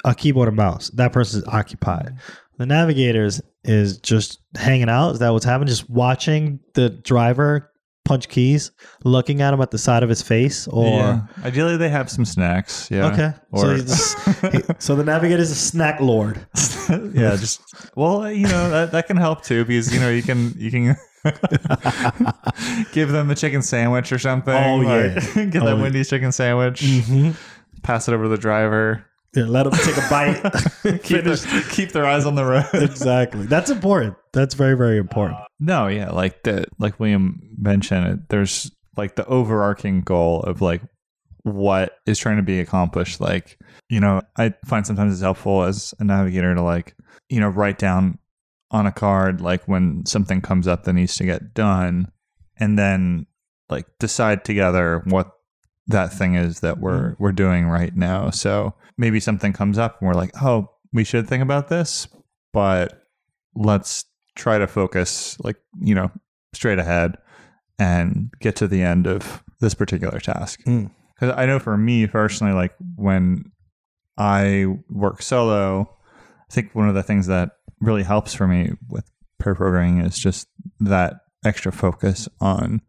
a 0.06 0.16
keyboard 0.16 0.48
and 0.48 0.58
mouse. 0.58 0.90
That 0.92 1.12
person 1.14 1.42
is 1.42 1.48
occupied. 1.48 2.16
The 2.58 2.66
navigator 2.66 3.26
is 3.26 3.42
is 3.64 3.98
just 4.00 4.40
hanging 4.56 4.90
out. 4.90 5.12
Is 5.14 5.20
that 5.20 5.30
what's 5.30 5.46
happening? 5.46 5.68
Just 5.68 5.90
watching 5.90 6.60
the 6.74 6.90
driver 6.90 7.68
punch 8.04 8.28
keys, 8.30 8.72
looking 9.04 9.42
at 9.42 9.54
him 9.54 9.62
at 9.62 9.70
the 9.72 9.78
side 9.78 10.02
of 10.04 10.10
his 10.10 10.22
face, 10.24 10.68
or 10.68 10.86
yeah. 10.86 11.22
Ideally, 11.44 11.78
they 11.78 11.90
have 11.90 12.10
some 12.10 12.26
snacks. 12.26 12.90
Yeah. 12.92 13.08
okay. 13.12 13.34
so, 13.56 13.68
Or, 13.70 13.76
he's- 13.76 14.42
he- 14.52 14.64
so 14.80 14.96
the 14.96 15.04
navigator 15.04 15.42
is 15.42 15.52
a 15.52 15.56
snack 15.56 16.00
lord. 16.02 16.38
yeah, 16.90 17.36
just 17.38 17.62
well, 17.96 18.30
you 18.32 18.48
know 18.48 18.70
that, 18.70 18.92
that 18.92 19.08
can 19.08 19.18
help 19.18 19.44
too 19.44 19.64
because 19.66 19.94
you 19.94 20.00
know 20.00 20.10
you 20.10 20.24
can 20.24 20.54
you 20.58 20.72
can 20.72 20.96
give 22.92 23.10
them 23.12 23.28
the 23.28 23.36
chicken 23.36 23.62
sandwich 23.62 24.12
or 24.12 24.20
something. 24.20 24.54
Oh, 24.54 24.78
like, 24.78 24.86
yeah. 25.36 25.46
get 25.46 25.62
Oh, 25.62 25.66
that. 25.68 25.78
Wendy's 25.78 26.10
chicken 26.10 26.32
sandwich. 26.32 26.82
Mm-hmm. 26.82 27.32
Pass 27.84 28.08
it 28.08 28.14
over 28.14 28.24
to 28.24 28.30
the 28.30 28.38
driver. 28.38 29.06
Yeah, 29.34 29.46
let 29.46 29.64
them 29.64 29.74
take 29.74 29.98
a 29.98 30.10
bite. 30.10 31.04
Keep 31.04 31.24
their, 31.24 31.38
keep 31.70 31.92
their 31.94 32.06
eyes 32.06 32.26
on 32.26 32.36
the 32.36 32.44
road. 32.44 32.66
exactly. 32.74 33.46
That's 33.46 33.70
important. 33.70 34.16
That's 34.34 34.56
very, 34.56 34.76
very 34.76 34.98
important. 34.98 35.40
Uh, 35.40 35.46
no, 35.60 35.88
yeah, 35.88 36.10
like 36.10 36.44
the 36.44 36.66
like 36.80 37.00
William 37.00 37.42
mentioned, 37.58 38.08
it, 38.08 38.30
there's 38.30 38.72
like 38.98 39.16
the 39.16 39.26
overarching 39.28 40.02
goal 40.02 40.42
of 40.42 40.62
like 40.62 40.82
what 41.44 41.94
is 42.06 42.20
trying 42.20 42.38
to 42.38 42.44
be 42.44 42.60
accomplished. 42.60 43.22
Like, 43.22 43.58
you 43.90 44.02
know, 44.02 44.22
I 44.38 44.54
find 44.66 44.86
sometimes 44.86 45.14
it's 45.14 45.22
helpful 45.22 45.64
as 45.64 45.94
a 46.00 46.04
navigator 46.04 46.54
to 46.54 46.62
like, 46.62 46.96
you 47.30 47.40
know, 47.40 47.48
write 47.48 47.78
down 47.78 48.20
on 48.70 48.86
a 48.86 48.92
card 48.92 49.40
like 49.40 49.64
when 49.66 50.06
something 50.06 50.42
comes 50.42 50.68
up 50.68 50.84
that 50.84 50.94
needs 50.94 51.16
to 51.18 51.26
get 51.26 51.54
done 51.54 52.12
and 52.58 52.78
then 52.78 53.26
like 53.70 53.86
decide 54.00 54.44
together 54.44 55.04
what 55.06 55.32
that 55.88 56.14
thing 56.14 56.36
is 56.36 56.60
that 56.62 56.80
we're 56.80 57.16
we're 57.20 57.32
doing 57.32 57.68
right 57.68 57.96
now. 57.96 58.30
So 58.30 58.74
maybe 58.98 59.20
something 59.20 59.54
comes 59.54 59.78
up 59.78 60.00
and 60.00 60.08
we're 60.08 60.14
like, 60.14 60.32
"Oh, 60.42 60.70
we 60.94 61.04
should 61.04 61.28
think 61.28 61.44
about 61.44 61.70
this, 61.70 62.08
but 62.54 63.04
let's 63.56 64.06
try 64.36 64.58
to 64.58 64.68
focus 64.68 65.38
like, 65.44 65.58
you 65.80 65.96
know, 65.96 66.12
straight 66.54 66.80
ahead 66.80 67.18
and 67.80 68.32
get 68.40 68.56
to 68.58 68.68
the 68.68 68.82
end 68.82 69.08
of 69.08 69.44
this 69.60 69.74
particular 69.74 70.20
task." 70.20 70.62
Mm. 70.64 70.92
Cuz 71.20 71.32
I 71.36 71.46
know 71.46 71.60
for 71.60 71.78
me 71.78 72.08
personally 72.08 72.54
like 72.54 72.74
when 72.96 73.52
I 74.18 74.68
work 74.90 75.22
solo, 75.22 75.98
I 76.50 76.54
think 76.54 76.76
one 76.76 76.90
of 76.90 76.96
the 76.96 77.04
things 77.04 77.28
that 77.28 77.52
really 77.80 78.04
helps 78.04 78.34
for 78.34 78.48
me 78.48 78.74
with 78.90 79.10
pair 79.40 79.56
programming 79.56 80.00
is 80.02 80.18
just 80.18 80.48
that 80.80 81.22
extra 81.44 81.72
focus 81.72 82.30
on 82.40 82.82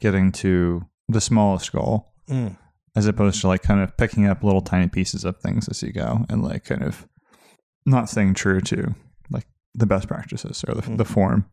getting 0.00 0.30
to 0.30 0.82
the 1.08 1.20
smallest 1.20 1.72
goal 1.72 2.13
Mm. 2.28 2.56
as 2.96 3.06
opposed 3.06 3.40
to 3.42 3.48
like 3.48 3.62
kind 3.62 3.80
of 3.80 3.96
picking 3.96 4.26
up 4.26 4.42
little 4.42 4.62
tiny 4.62 4.88
pieces 4.88 5.24
of 5.24 5.38
things 5.38 5.68
as 5.68 5.82
you 5.82 5.92
go 5.92 6.24
and 6.28 6.42
like 6.42 6.64
kind 6.64 6.82
of 6.82 7.06
not 7.84 8.08
staying 8.08 8.34
true 8.34 8.60
to 8.62 8.94
like 9.30 9.46
the 9.74 9.86
best 9.86 10.08
practices 10.08 10.64
or 10.66 10.74
the, 10.74 10.96
the 10.96 11.04
form. 11.04 11.46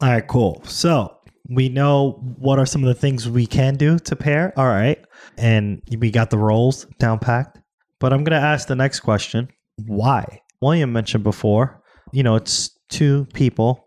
All 0.00 0.10
right, 0.10 0.26
cool. 0.26 0.62
So 0.64 1.16
we 1.48 1.68
know 1.68 2.20
what 2.38 2.58
are 2.58 2.66
some 2.66 2.82
of 2.82 2.88
the 2.88 3.00
things 3.00 3.28
we 3.28 3.46
can 3.46 3.76
do 3.76 3.98
to 4.00 4.16
pair. 4.16 4.52
All 4.56 4.66
right. 4.66 4.98
And 5.36 5.82
we 5.98 6.10
got 6.10 6.30
the 6.30 6.38
roles 6.38 6.84
down 6.98 7.18
packed. 7.18 7.58
But 8.00 8.12
I'm 8.12 8.22
going 8.24 8.40
to 8.40 8.46
ask 8.46 8.68
the 8.68 8.76
next 8.76 9.00
question 9.00 9.48
why? 9.86 10.42
William 10.60 10.92
mentioned 10.92 11.24
before, 11.24 11.82
you 12.12 12.22
know, 12.22 12.34
it's 12.34 12.76
two 12.88 13.26
people 13.32 13.84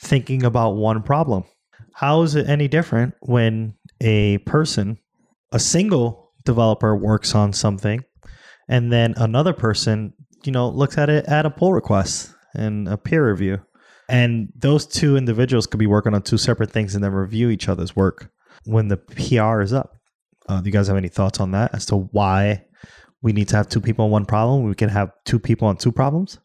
thinking 0.00 0.44
about 0.44 0.76
one 0.76 1.02
problem. 1.02 1.44
How 1.94 2.22
is 2.22 2.36
it 2.36 2.48
any 2.48 2.68
different 2.68 3.14
when 3.20 3.74
a 4.00 4.38
person, 4.38 4.98
a 5.52 5.58
single 5.58 6.32
developer 6.44 6.96
works 6.96 7.34
on 7.34 7.52
something 7.52 8.04
and 8.68 8.92
then 8.92 9.14
another 9.16 9.52
person, 9.52 10.12
you 10.44 10.52
know, 10.52 10.68
looks 10.68 10.98
at 10.98 11.08
it 11.08 11.24
at 11.26 11.46
a 11.46 11.50
pull 11.50 11.72
request 11.72 12.34
and 12.54 12.88
a 12.88 12.96
peer 12.96 13.28
review? 13.30 13.60
And 14.08 14.52
those 14.56 14.86
two 14.86 15.16
individuals 15.16 15.66
could 15.66 15.78
be 15.78 15.86
working 15.86 16.14
on 16.14 16.22
two 16.22 16.38
separate 16.38 16.70
things 16.70 16.94
and 16.94 17.04
then 17.04 17.12
review 17.12 17.50
each 17.50 17.68
other's 17.68 17.94
work 17.94 18.30
when 18.64 18.88
the 18.88 18.96
PR 18.96 19.60
is 19.60 19.72
up. 19.72 19.96
Uh, 20.48 20.60
do 20.60 20.66
you 20.66 20.72
guys 20.72 20.88
have 20.88 20.96
any 20.96 21.08
thoughts 21.08 21.40
on 21.40 21.50
that 21.50 21.74
as 21.74 21.84
to 21.86 21.96
why 21.96 22.64
we 23.20 23.32
need 23.32 23.48
to 23.48 23.56
have 23.56 23.68
two 23.68 23.80
people 23.80 24.06
on 24.06 24.10
one 24.10 24.24
problem? 24.24 24.64
We 24.64 24.74
can 24.74 24.88
have 24.88 25.12
two 25.24 25.38
people 25.38 25.68
on 25.68 25.76
two 25.76 25.92
problems? 25.92 26.38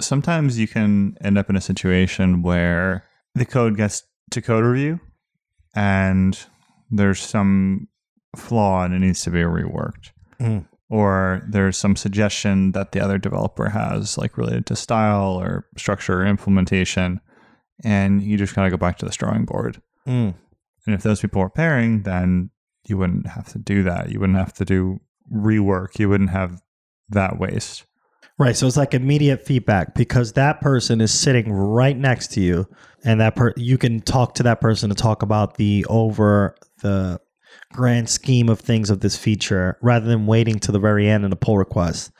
Sometimes 0.00 0.58
you 0.58 0.68
can 0.68 1.16
end 1.22 1.38
up 1.38 1.50
in 1.50 1.56
a 1.56 1.60
situation 1.60 2.42
where 2.42 3.04
the 3.34 3.46
code 3.46 3.76
gets 3.76 4.02
to 4.30 4.42
code 4.42 4.64
review 4.64 5.00
and 5.74 6.38
there's 6.90 7.20
some 7.20 7.88
flaw 8.34 8.84
and 8.84 8.94
it 8.94 8.98
needs 9.00 9.22
to 9.22 9.30
be 9.30 9.40
reworked. 9.40 10.10
Mm. 10.40 10.66
Or 10.88 11.42
there's 11.48 11.76
some 11.76 11.96
suggestion 11.96 12.72
that 12.72 12.92
the 12.92 13.00
other 13.00 13.18
developer 13.18 13.68
has, 13.68 14.16
like 14.16 14.38
related 14.38 14.66
to 14.66 14.76
style 14.76 15.40
or 15.40 15.66
structure 15.76 16.22
or 16.22 16.26
implementation, 16.26 17.20
and 17.84 18.22
you 18.22 18.36
just 18.36 18.54
kind 18.54 18.72
of 18.72 18.78
go 18.78 18.82
back 18.82 18.98
to 18.98 19.06
the 19.06 19.12
drawing 19.12 19.44
board. 19.44 19.82
Mm. 20.06 20.34
And 20.86 20.94
if 20.94 21.02
those 21.02 21.20
people 21.20 21.42
are 21.42 21.50
pairing, 21.50 22.02
then 22.02 22.50
you 22.86 22.96
wouldn't 22.96 23.26
have 23.26 23.48
to 23.48 23.58
do 23.58 23.82
that. 23.82 24.10
You 24.10 24.20
wouldn't 24.20 24.38
have 24.38 24.54
to 24.54 24.64
do 24.64 25.00
rework. 25.32 25.98
You 25.98 26.08
wouldn't 26.08 26.30
have 26.30 26.62
that 27.08 27.38
waste. 27.38 27.84
Right. 28.38 28.56
So 28.56 28.66
it's 28.66 28.76
like 28.76 28.92
immediate 28.92 29.44
feedback 29.44 29.94
because 29.94 30.34
that 30.34 30.60
person 30.60 31.00
is 31.00 31.12
sitting 31.12 31.50
right 31.50 31.96
next 31.96 32.32
to 32.32 32.40
you 32.40 32.68
and 33.02 33.18
that 33.20 33.34
per 33.34 33.54
you 33.56 33.78
can 33.78 34.00
talk 34.02 34.34
to 34.34 34.42
that 34.42 34.60
person 34.60 34.90
to 34.90 34.94
talk 34.94 35.22
about 35.22 35.56
the 35.56 35.86
over 35.88 36.54
the 36.82 37.18
grand 37.76 38.08
scheme 38.08 38.48
of 38.48 38.58
things 38.58 38.90
of 38.90 39.00
this 39.00 39.16
feature 39.16 39.76
rather 39.82 40.06
than 40.06 40.26
waiting 40.26 40.58
to 40.58 40.72
the 40.72 40.78
very 40.78 41.08
end 41.08 41.24
in 41.24 41.32
a 41.32 41.36
pull 41.36 41.58
request 41.58 42.10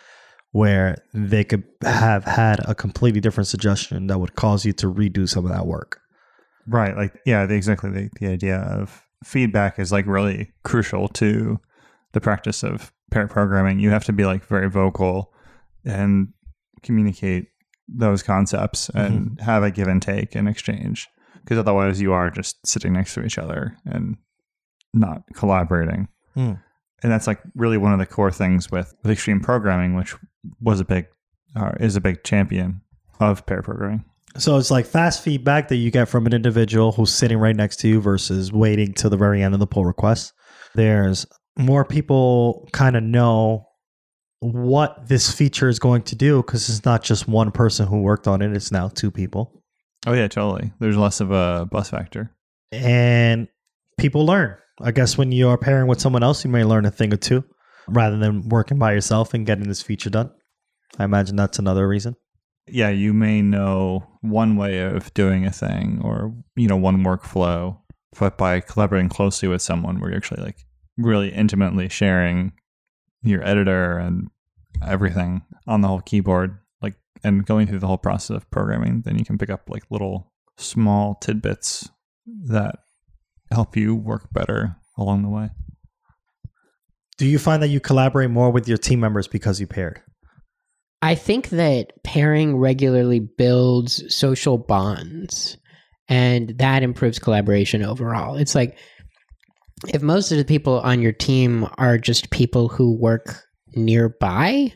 where 0.52 0.96
they 1.12 1.44
could 1.44 1.64
have 1.82 2.24
had 2.24 2.60
a 2.68 2.74
completely 2.74 3.20
different 3.20 3.48
suggestion 3.48 4.06
that 4.06 4.18
would 4.18 4.36
cause 4.36 4.64
you 4.64 4.72
to 4.72 4.86
redo 4.86 5.28
some 5.28 5.44
of 5.44 5.50
that 5.50 5.66
work. 5.66 5.98
Right. 6.66 6.96
Like, 6.96 7.18
yeah, 7.26 7.44
exactly. 7.44 7.90
The, 7.90 8.10
the 8.20 8.28
idea 8.28 8.58
of 8.58 9.02
feedback 9.24 9.78
is 9.78 9.92
like 9.92 10.06
really 10.06 10.52
crucial 10.62 11.08
to 11.08 11.58
the 12.12 12.20
practice 12.20 12.62
of 12.62 12.92
pair 13.10 13.28
programming. 13.28 13.80
You 13.80 13.90
have 13.90 14.04
to 14.04 14.12
be 14.12 14.24
like 14.24 14.44
very 14.46 14.70
vocal 14.70 15.32
and 15.84 16.28
communicate 16.82 17.48
those 17.88 18.22
concepts 18.22 18.88
mm-hmm. 18.88 18.98
and 18.98 19.40
have 19.40 19.62
a 19.62 19.70
give 19.70 19.88
and 19.88 20.02
take 20.02 20.34
and 20.34 20.48
exchange 20.48 21.08
because 21.42 21.58
otherwise 21.58 22.00
you 22.00 22.12
are 22.12 22.30
just 22.30 22.66
sitting 22.66 22.92
next 22.92 23.14
to 23.14 23.24
each 23.24 23.38
other 23.38 23.76
and 23.84 24.16
not 24.96 25.22
collaborating. 25.34 26.08
Mm. 26.36 26.60
And 27.02 27.12
that's 27.12 27.26
like 27.26 27.40
really 27.54 27.76
one 27.76 27.92
of 27.92 27.98
the 27.98 28.06
core 28.06 28.32
things 28.32 28.70
with, 28.70 28.94
with 29.02 29.12
extreme 29.12 29.40
programming, 29.40 29.94
which 29.94 30.14
was 30.60 30.80
a 30.80 30.84
big, 30.84 31.06
uh, 31.54 31.72
is 31.78 31.96
a 31.96 32.00
big 32.00 32.24
champion 32.24 32.80
of 33.20 33.44
pair 33.46 33.62
programming. 33.62 34.04
So 34.38 34.58
it's 34.58 34.70
like 34.70 34.86
fast 34.86 35.22
feedback 35.22 35.68
that 35.68 35.76
you 35.76 35.90
get 35.90 36.08
from 36.08 36.26
an 36.26 36.34
individual 36.34 36.92
who's 36.92 37.12
sitting 37.12 37.38
right 37.38 37.56
next 37.56 37.76
to 37.80 37.88
you 37.88 38.00
versus 38.00 38.52
waiting 38.52 38.92
till 38.92 39.08
the 39.10 39.16
very 39.16 39.42
end 39.42 39.54
of 39.54 39.60
the 39.60 39.66
pull 39.66 39.84
request. 39.84 40.32
There's 40.74 41.26
more 41.56 41.84
people 41.84 42.68
kind 42.72 42.96
of 42.96 43.02
know 43.02 43.66
what 44.40 45.08
this 45.08 45.32
feature 45.32 45.68
is 45.68 45.78
going 45.78 46.02
to 46.02 46.14
do 46.14 46.42
because 46.42 46.68
it's 46.68 46.84
not 46.84 47.02
just 47.02 47.26
one 47.26 47.50
person 47.50 47.86
who 47.86 48.02
worked 48.02 48.28
on 48.28 48.42
it, 48.42 48.52
it's 48.54 48.70
now 48.70 48.88
two 48.88 49.10
people. 49.10 49.62
Oh, 50.06 50.12
yeah, 50.12 50.28
totally. 50.28 50.72
There's 50.78 50.96
less 50.96 51.20
of 51.20 51.30
a 51.30 51.66
bus 51.70 51.90
factor. 51.90 52.30
And 52.70 53.48
people 53.98 54.26
learn. 54.26 54.56
I 54.80 54.92
guess 54.92 55.16
when 55.16 55.32
you 55.32 55.48
are 55.48 55.58
pairing 55.58 55.86
with 55.86 56.00
someone 56.00 56.22
else, 56.22 56.44
you 56.44 56.50
may 56.50 56.64
learn 56.64 56.84
a 56.84 56.90
thing 56.90 57.12
or 57.12 57.16
two 57.16 57.44
rather 57.88 58.18
than 58.18 58.48
working 58.48 58.78
by 58.78 58.92
yourself 58.92 59.32
and 59.32 59.46
getting 59.46 59.68
this 59.68 59.82
feature 59.82 60.10
done. 60.10 60.30
I 60.98 61.04
imagine 61.04 61.36
that's 61.36 61.58
another 61.58 61.86
reason. 61.88 62.16
Yeah, 62.68 62.90
you 62.90 63.12
may 63.12 63.42
know 63.42 64.06
one 64.22 64.56
way 64.56 64.80
of 64.80 65.14
doing 65.14 65.46
a 65.46 65.52
thing 65.52 66.00
or, 66.02 66.34
you 66.56 66.68
know, 66.68 66.76
one 66.76 67.04
workflow, 67.04 67.78
but 68.18 68.36
by 68.36 68.60
collaborating 68.60 69.08
closely 69.08 69.48
with 69.48 69.62
someone 69.62 70.00
where 70.00 70.10
you're 70.10 70.18
actually 70.18 70.42
like 70.42 70.58
really 70.96 71.28
intimately 71.28 71.88
sharing 71.88 72.52
your 73.22 73.44
editor 73.44 73.98
and 73.98 74.28
everything 74.84 75.42
on 75.66 75.80
the 75.80 75.88
whole 75.88 76.00
keyboard, 76.00 76.58
like, 76.82 76.96
and 77.22 77.46
going 77.46 77.66
through 77.66 77.78
the 77.78 77.86
whole 77.86 77.98
process 77.98 78.36
of 78.36 78.50
programming, 78.50 79.02
then 79.02 79.18
you 79.18 79.24
can 79.24 79.38
pick 79.38 79.50
up 79.50 79.68
like 79.68 79.84
little 79.90 80.32
small 80.58 81.14
tidbits 81.14 81.88
that 82.26 82.80
help 83.50 83.76
you 83.76 83.94
work 83.94 84.32
better 84.32 84.76
along 84.98 85.22
the 85.22 85.28
way. 85.28 85.50
Do 87.18 87.26
you 87.26 87.38
find 87.38 87.62
that 87.62 87.68
you 87.68 87.80
collaborate 87.80 88.30
more 88.30 88.50
with 88.50 88.68
your 88.68 88.78
team 88.78 89.00
members 89.00 89.26
because 89.26 89.60
you 89.60 89.66
paired? 89.66 90.02
I 91.02 91.14
think 91.14 91.50
that 91.50 91.92
pairing 92.04 92.56
regularly 92.56 93.20
builds 93.20 94.02
social 94.14 94.58
bonds 94.58 95.56
and 96.08 96.50
that 96.58 96.82
improves 96.82 97.18
collaboration 97.18 97.82
overall. 97.82 98.36
It's 98.36 98.54
like 98.54 98.78
if 99.88 100.02
most 100.02 100.32
of 100.32 100.38
the 100.38 100.44
people 100.44 100.80
on 100.80 101.00
your 101.00 101.12
team 101.12 101.68
are 101.78 101.98
just 101.98 102.30
people 102.30 102.68
who 102.68 102.96
work 102.96 103.42
nearby, 103.74 104.72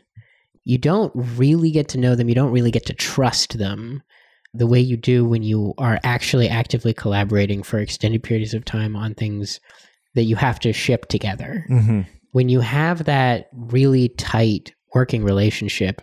you 0.64 0.78
don't 0.78 1.12
really 1.14 1.70
get 1.70 1.88
to 1.90 1.98
know 1.98 2.14
them. 2.14 2.28
You 2.28 2.34
don't 2.34 2.52
really 2.52 2.70
get 2.70 2.86
to 2.86 2.94
trust 2.94 3.58
them 3.58 4.02
the 4.52 4.66
way 4.66 4.80
you 4.80 4.96
do 4.96 5.24
when 5.24 5.42
you 5.42 5.74
are 5.78 5.98
actually 6.02 6.48
actively 6.48 6.92
collaborating 6.92 7.62
for 7.62 7.78
extended 7.78 8.22
periods 8.22 8.54
of 8.54 8.64
time 8.64 8.96
on 8.96 9.14
things 9.14 9.60
that 10.14 10.24
you 10.24 10.36
have 10.36 10.58
to 10.60 10.72
ship 10.72 11.06
together. 11.06 11.64
Mm-hmm. 11.70 12.00
When 12.32 12.48
you 12.48 12.60
have 12.60 13.04
that 13.04 13.48
really 13.52 14.08
tight 14.10 14.72
working 14.94 15.22
relationship, 15.22 16.02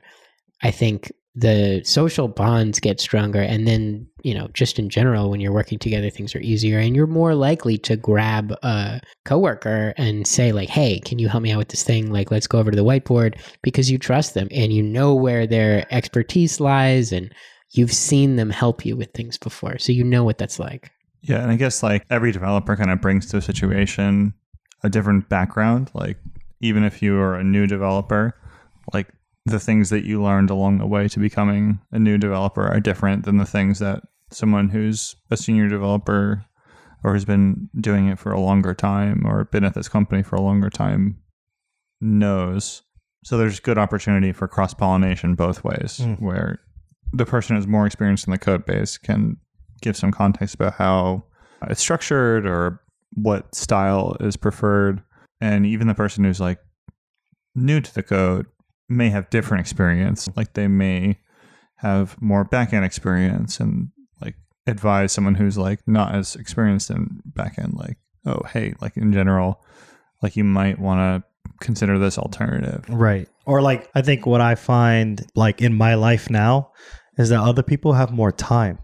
I 0.63 0.71
think 0.71 1.11
the 1.37 1.83
social 1.83 2.27
bonds 2.27 2.79
get 2.79 2.99
stronger 2.99 3.39
and 3.39 3.67
then 3.67 4.07
you 4.23 4.33
know 4.33 4.47
just 4.53 4.79
in 4.79 4.89
general 4.89 5.29
when 5.29 5.39
you're 5.39 5.53
working 5.53 5.77
together 5.77 6.09
things 6.09 6.33
are 6.33 6.39
easier 6.39 6.79
and 6.79 6.95
you're 6.95 7.05
more 7.05 7.35
likely 7.35 7.77
to 7.77 7.95
grab 7.95 8.51
a 8.63 8.99
coworker 9.23 9.93
and 9.97 10.25
say 10.25 10.51
like 10.51 10.67
hey 10.67 10.99
can 11.01 11.19
you 11.19 11.29
help 11.29 11.43
me 11.43 11.51
out 11.51 11.59
with 11.59 11.67
this 11.67 11.83
thing 11.83 12.11
like 12.11 12.31
let's 12.31 12.47
go 12.47 12.57
over 12.57 12.71
to 12.71 12.75
the 12.75 12.83
whiteboard 12.83 13.39
because 13.61 13.91
you 13.91 13.99
trust 13.99 14.33
them 14.33 14.47
and 14.49 14.73
you 14.73 14.81
know 14.81 15.13
where 15.13 15.45
their 15.45 15.85
expertise 15.93 16.59
lies 16.59 17.11
and 17.11 17.31
you've 17.71 17.93
seen 17.93 18.35
them 18.37 18.49
help 18.49 18.85
you 18.85 18.95
with 18.95 19.11
things 19.13 19.37
before 19.37 19.77
so 19.77 19.91
you 19.91 20.03
know 20.03 20.23
what 20.23 20.37
that's 20.37 20.59
like 20.59 20.91
Yeah, 21.21 21.41
and 21.41 21.51
I 21.51 21.55
guess 21.57 21.83
like 21.83 22.05
every 22.09 22.31
developer 22.31 22.75
kind 22.75 22.91
of 22.91 23.01
brings 23.01 23.25
to 23.31 23.37
a 23.37 23.41
situation 23.41 24.33
a 24.83 24.89
different 24.89 25.27
background. 25.29 25.89
Like 25.93 26.17
even 26.61 26.83
if 26.83 27.01
you 27.01 27.17
are 27.17 27.35
a 27.35 27.43
new 27.43 27.65
developer, 27.67 28.35
like 28.93 29.07
the 29.45 29.59
things 29.59 29.89
that 29.89 30.05
you 30.05 30.21
learned 30.21 30.49
along 30.51 30.77
the 30.77 30.85
way 30.85 31.07
to 31.07 31.19
becoming 31.19 31.79
a 31.91 31.97
new 31.99 32.17
developer 32.17 32.67
are 32.67 32.79
different 32.79 33.25
than 33.25 33.37
the 33.37 33.45
things 33.45 33.79
that 33.79 34.03
someone 34.31 34.69
who's 34.69 35.15
a 35.31 35.37
senior 35.37 35.67
developer 35.67 36.45
or 37.03 37.13
has 37.13 37.25
been 37.25 37.69
doing 37.79 38.07
it 38.07 38.19
for 38.19 38.31
a 38.31 38.39
longer 38.39 38.73
time 38.75 39.25
or 39.25 39.45
been 39.45 39.63
at 39.63 39.73
this 39.73 39.89
company 39.89 40.21
for 40.23 40.35
a 40.35 40.41
longer 40.41 40.69
time 40.69 41.17
knows. 42.01 42.83
So 43.23 43.37
there's 43.37 43.59
good 43.59 43.77
opportunity 43.77 44.31
for 44.31 44.47
cross 44.47 44.73
pollination 44.73 45.35
both 45.35 45.63
ways, 45.63 45.99
Mm. 46.03 46.21
where 46.21 46.59
the 47.13 47.25
person 47.25 47.55
who's 47.55 47.67
more 47.67 47.85
experienced 47.85 48.27
in 48.27 48.31
the 48.31 48.37
code 48.37 48.65
base 48.65 48.97
can 48.97 49.37
give 49.81 49.95
some 49.95 50.11
context 50.11 50.55
about 50.55 50.73
how 50.73 51.23
it's 51.69 51.81
structured 51.81 52.45
or 52.45 52.81
what 53.13 53.53
style 53.55 54.15
is 54.19 54.37
preferred. 54.37 55.01
And 55.39 55.65
even 55.65 55.87
the 55.87 55.93
person 55.93 56.23
who's 56.23 56.39
like 56.39 56.59
new 57.55 57.81
to 57.81 57.93
the 57.93 58.03
code 58.03 58.47
may 58.89 59.09
have 59.09 59.29
different 59.29 59.61
experience. 59.61 60.27
Like 60.35 60.53
they 60.53 60.67
may 60.67 61.19
have 61.77 62.19
more 62.21 62.45
backend 62.45 62.83
experience 62.83 63.59
and 63.59 63.89
like 64.21 64.35
advise 64.65 65.11
someone 65.11 65.35
who's 65.35 65.57
like 65.57 65.79
not 65.87 66.15
as 66.15 66.35
experienced 66.35 66.89
in 66.89 67.21
backend, 67.31 67.75
like, 67.75 67.97
oh, 68.25 68.41
hey, 68.51 68.73
like 68.81 68.97
in 68.97 69.13
general, 69.13 69.63
like 70.21 70.35
you 70.35 70.43
might 70.43 70.79
want 70.79 70.99
to 70.99 71.27
consider 71.59 71.97
this 71.99 72.17
alternative. 72.17 72.85
Right. 72.89 73.27
Or 73.45 73.61
like 73.61 73.89
I 73.95 74.01
think 74.01 74.25
what 74.25 74.41
I 74.41 74.55
find 74.55 75.25
like 75.35 75.61
in 75.61 75.73
my 75.75 75.95
life 75.95 76.29
now 76.29 76.71
is 77.17 77.29
that 77.29 77.39
other 77.39 77.63
people 77.63 77.93
have 77.93 78.11
more 78.11 78.31
time. 78.31 78.79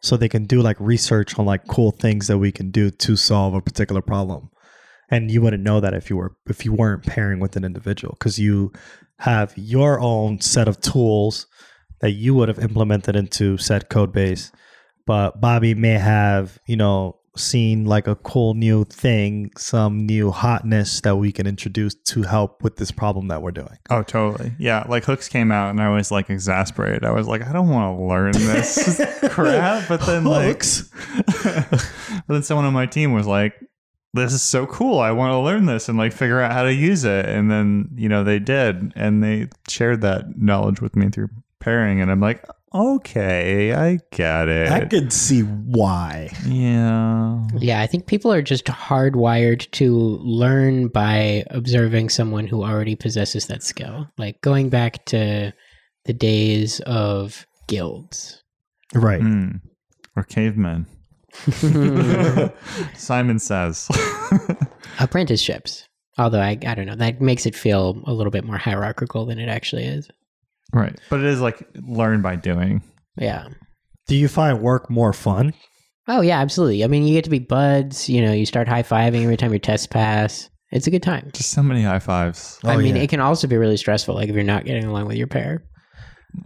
So 0.00 0.16
they 0.16 0.28
can 0.28 0.44
do 0.44 0.60
like 0.60 0.76
research 0.80 1.38
on 1.38 1.46
like 1.46 1.66
cool 1.66 1.90
things 1.90 2.26
that 2.26 2.38
we 2.38 2.52
can 2.52 2.70
do 2.70 2.90
to 2.90 3.16
solve 3.16 3.54
a 3.54 3.60
particular 3.62 4.02
problem. 4.02 4.50
and 5.10 5.30
you 5.30 5.40
wouldn't 5.42 5.62
know 5.62 5.80
that 5.80 5.94
if 5.94 6.10
you 6.10 6.16
were 6.16 6.34
if 6.48 6.64
you 6.64 6.72
weren't 6.72 7.04
pairing 7.04 7.40
with 7.40 7.56
an 7.56 7.64
individual 7.64 8.14
because 8.18 8.38
you 8.38 8.72
have 9.18 9.52
your 9.56 10.00
own 10.00 10.40
set 10.40 10.68
of 10.68 10.80
tools 10.80 11.46
that 12.00 12.12
you 12.12 12.34
would 12.34 12.48
have 12.48 12.58
implemented 12.58 13.14
into 13.16 13.56
said 13.58 13.88
code 13.88 14.12
base 14.12 14.50
but 15.06 15.40
bobby 15.40 15.74
may 15.74 15.98
have 15.98 16.58
you 16.66 16.76
know 16.76 17.16
seen 17.36 17.84
like 17.84 18.06
a 18.06 18.14
cool 18.16 18.54
new 18.54 18.84
thing 18.84 19.50
some 19.56 20.06
new 20.06 20.30
hotness 20.30 21.00
that 21.00 21.16
we 21.16 21.32
can 21.32 21.46
introduce 21.46 21.94
to 21.94 22.22
help 22.22 22.62
with 22.62 22.76
this 22.76 22.90
problem 22.90 23.28
that 23.28 23.42
we're 23.42 23.50
doing 23.50 23.76
Oh, 23.90 24.02
totally. 24.02 24.52
Yeah, 24.58 24.84
like 24.88 25.04
hooks 25.04 25.28
came 25.28 25.52
out, 25.52 25.70
and 25.70 25.80
I 25.80 25.90
was 25.90 26.10
like 26.10 26.30
exasperated. 26.30 27.04
I 27.04 27.10
was 27.12 27.26
like, 27.28 27.46
I 27.46 27.52
don't 27.52 27.68
want 27.68 27.98
to 27.98 28.04
learn 28.04 28.32
this 28.32 29.00
crap. 29.30 29.88
But 29.88 30.00
then, 30.00 30.24
like, 30.24 30.64
but 31.44 32.28
then 32.28 32.42
someone 32.42 32.64
on 32.64 32.72
my 32.72 32.86
team 32.86 33.12
was 33.12 33.26
like, 33.26 33.54
"This 34.14 34.32
is 34.32 34.42
so 34.42 34.66
cool! 34.66 34.98
I 34.98 35.12
want 35.12 35.32
to 35.32 35.38
learn 35.38 35.66
this 35.66 35.88
and 35.88 35.98
like 35.98 36.12
figure 36.12 36.40
out 36.40 36.52
how 36.52 36.62
to 36.62 36.72
use 36.72 37.04
it." 37.04 37.26
And 37.26 37.50
then 37.50 37.90
you 37.94 38.08
know 38.08 38.24
they 38.24 38.38
did, 38.38 38.92
and 38.96 39.22
they 39.22 39.48
shared 39.68 40.00
that 40.00 40.38
knowledge 40.38 40.80
with 40.80 40.96
me 40.96 41.10
through 41.10 41.28
pairing, 41.60 42.00
and 42.00 42.10
I'm 42.10 42.20
like, 42.20 42.44
"Okay, 42.74 43.72
I 43.72 44.00
get 44.10 44.48
it." 44.48 44.70
i 44.72 44.84
could 44.84 45.12
see 45.12 45.42
why 45.42 46.30
yeah. 46.46 47.42
Yeah, 47.58 47.80
I 47.80 47.86
think 47.86 48.06
people 48.06 48.32
are 48.32 48.42
just 48.42 48.64
hardwired 48.66 49.70
to 49.72 50.18
learn 50.22 50.88
by 50.88 51.44
observing 51.50 52.08
someone 52.10 52.46
who 52.46 52.64
already 52.64 52.96
possesses 52.96 53.46
that 53.46 53.62
skill. 53.62 54.08
Like 54.18 54.40
going 54.40 54.68
back 54.68 55.04
to 55.06 55.52
the 56.04 56.12
days 56.12 56.80
of 56.80 57.46
guilds. 57.66 58.42
right 58.94 59.20
Hmm. 59.20 59.56
Or 60.16 60.22
cavemen. 60.22 60.86
Simon 62.94 63.38
says. 63.38 63.88
Apprenticeships. 65.00 65.88
Although 66.16 66.40
I, 66.40 66.56
I 66.64 66.74
don't 66.74 66.86
know, 66.86 66.94
that 66.94 67.20
makes 67.20 67.46
it 67.46 67.56
feel 67.56 68.00
a 68.06 68.12
little 68.12 68.30
bit 68.30 68.44
more 68.44 68.58
hierarchical 68.58 69.26
than 69.26 69.40
it 69.40 69.48
actually 69.48 69.84
is. 69.84 70.08
Right, 70.72 70.98
but 71.10 71.20
it 71.20 71.26
is 71.26 71.40
like 71.40 71.66
learn 71.86 72.22
by 72.22 72.36
doing. 72.36 72.82
Yeah. 73.16 73.46
do 74.08 74.16
you 74.16 74.26
find 74.28 74.60
work 74.60 74.90
more 74.90 75.12
fun 75.12 75.54
Oh 76.06 76.20
yeah, 76.20 76.38
absolutely. 76.40 76.84
I 76.84 76.86
mean, 76.86 77.04
you 77.06 77.14
get 77.14 77.24
to 77.24 77.30
be 77.30 77.38
buds. 77.38 78.10
You 78.10 78.20
know, 78.20 78.32
you 78.34 78.44
start 78.44 78.68
high 78.68 78.82
fiving 78.82 79.22
every 79.22 79.38
time 79.38 79.52
your 79.52 79.58
tests 79.58 79.86
pass. 79.86 80.50
It's 80.70 80.86
a 80.86 80.90
good 80.90 81.02
time. 81.02 81.30
Just 81.32 81.52
so 81.52 81.62
many 81.62 81.82
high 81.82 81.98
fives. 81.98 82.58
Oh, 82.62 82.68
I 82.68 82.74
Oh, 82.74 82.78
mean, 82.78 82.96
yeah. 82.96 83.02
it 83.04 83.08
can 83.08 83.20
also 83.20 83.46
be 83.46 83.56
really 83.56 83.78
stressful, 83.78 84.14
like 84.14 84.28
if 84.28 84.34
you're 84.34 84.44
not 84.44 84.66
getting 84.66 84.84
along 84.84 85.06
with 85.06 85.16
your 85.16 85.28
pair. 85.28 85.64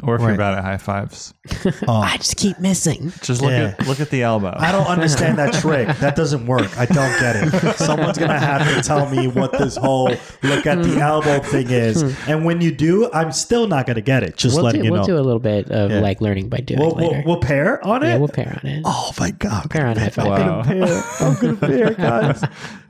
Or 0.03 0.15
if 0.17 0.21
Right. 0.21 0.29
you're 0.29 0.37
bad 0.37 0.55
at 0.59 0.65
high 0.65 0.77
fives. 0.77 1.33
Oh. 1.89 1.95
I 2.01 2.17
just 2.19 2.37
keep 2.37 2.59
missing. 2.61 3.13
Just 3.23 3.41
look 3.43 3.51
Yeah. 3.53 3.75
at 3.79 3.87
look 3.87 4.01
at 4.01 4.11
the 4.11 4.23
elbow. 4.23 4.55
I 4.57 4.71
don't 4.73 4.87
understand 4.87 5.39
that 5.39 5.55
trick. 5.63 5.89
That 5.99 6.15
doesn't 6.15 6.47
work. 6.47 6.69
I 6.79 6.85
don't 6.87 7.19
get 7.21 7.37
it. 7.37 7.77
Someone's 7.77 8.19
gonna 8.19 8.39
have 8.39 8.63
to 8.75 8.83
tell 8.83 9.09
me 9.09 9.27
what 9.29 9.53
this 9.59 9.77
whole 9.77 10.11
look 10.43 10.67
at 10.67 10.83
the 10.83 10.99
elbow 11.01 11.41
thing 11.41 11.71
is. 11.71 12.03
And 12.29 12.45
when 12.45 12.61
you 12.61 12.71
do, 12.71 13.11
I'm 13.13 13.33
still 13.33 13.67
not 13.67 13.87
gonna 13.87 14.01
get 14.03 14.23
it. 14.23 14.37
Just 14.37 14.57
We'll, 14.57 14.65
letting 14.67 14.83
do, 14.83 14.87
you 14.87 14.93
we'll 14.93 15.05
do 15.05 15.17
a 15.17 15.21
little 15.25 15.41
bit 15.41 15.71
of 15.71 15.91
Yeah. 15.91 16.01
like 16.01 16.21
learning 16.21 16.49
by 16.49 16.59
doing 16.59 16.81
we'll, 16.81 16.91
later. 16.91 17.17
we'll, 17.25 17.35
we'll 17.37 17.41
pair 17.41 17.85
on 17.87 18.03
it. 18.05 18.09
yeah, 18.09 18.17
we'll 18.19 18.29
pair 18.29 18.61
on 18.63 18.71
it. 18.71 18.83
oh 18.85 19.11
my 19.19 19.31
god! 19.31 19.71
pair 19.71 19.87
on 19.87 19.97
high 19.97 20.11
five. 20.11 20.27
Wow. 20.27 20.61
I'm 20.61 20.65
pair. 20.67 21.03
I'm 21.21 21.35
gonna 21.41 21.57
pair, 21.69 21.95
guys. 21.95 22.45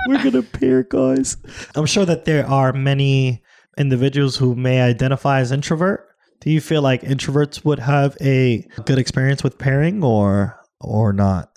We're 0.08 0.22
gonna 0.24 0.42
pair, 0.42 0.82
guys. 0.82 1.36
I'm 1.76 1.86
sure 1.86 2.04
that 2.04 2.24
there 2.24 2.46
are 2.46 2.72
many 2.72 3.42
individuals 3.76 4.36
who 4.36 4.54
may 4.56 4.80
identify 4.82 5.40
as 5.40 5.52
introvert. 5.52 6.07
Do 6.40 6.50
you 6.50 6.60
feel 6.60 6.82
like 6.82 7.02
introverts 7.02 7.64
would 7.64 7.78
have 7.80 8.16
a 8.20 8.66
good 8.84 8.98
experience 8.98 9.42
with 9.42 9.58
pairing, 9.58 10.02
or 10.04 10.58
or 10.80 11.12
not? 11.12 11.50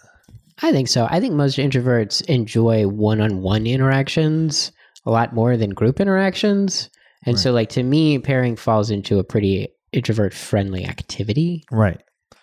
I 0.64 0.72
think 0.72 0.88
so. 0.88 1.08
I 1.10 1.20
think 1.20 1.34
most 1.34 1.58
introverts 1.58 2.24
enjoy 2.26 2.88
one-on-one 2.88 3.66
interactions 3.66 4.72
a 5.06 5.12
lot 5.12 5.34
more 5.34 5.58
than 5.58 5.72
group 5.72 6.00
interactions. 6.00 6.90
And 7.26 7.40
so 7.40 7.52
like 7.52 7.70
to 7.70 7.84
me 7.84 8.20
pairing 8.20 8.56
falls 8.56 8.90
into 8.92 9.20
a 9.20 9.24
pretty 9.24 9.68
introvert 9.92 10.34
friendly 10.34 10.86
activity. 10.86 11.64
Right. 11.72 12.00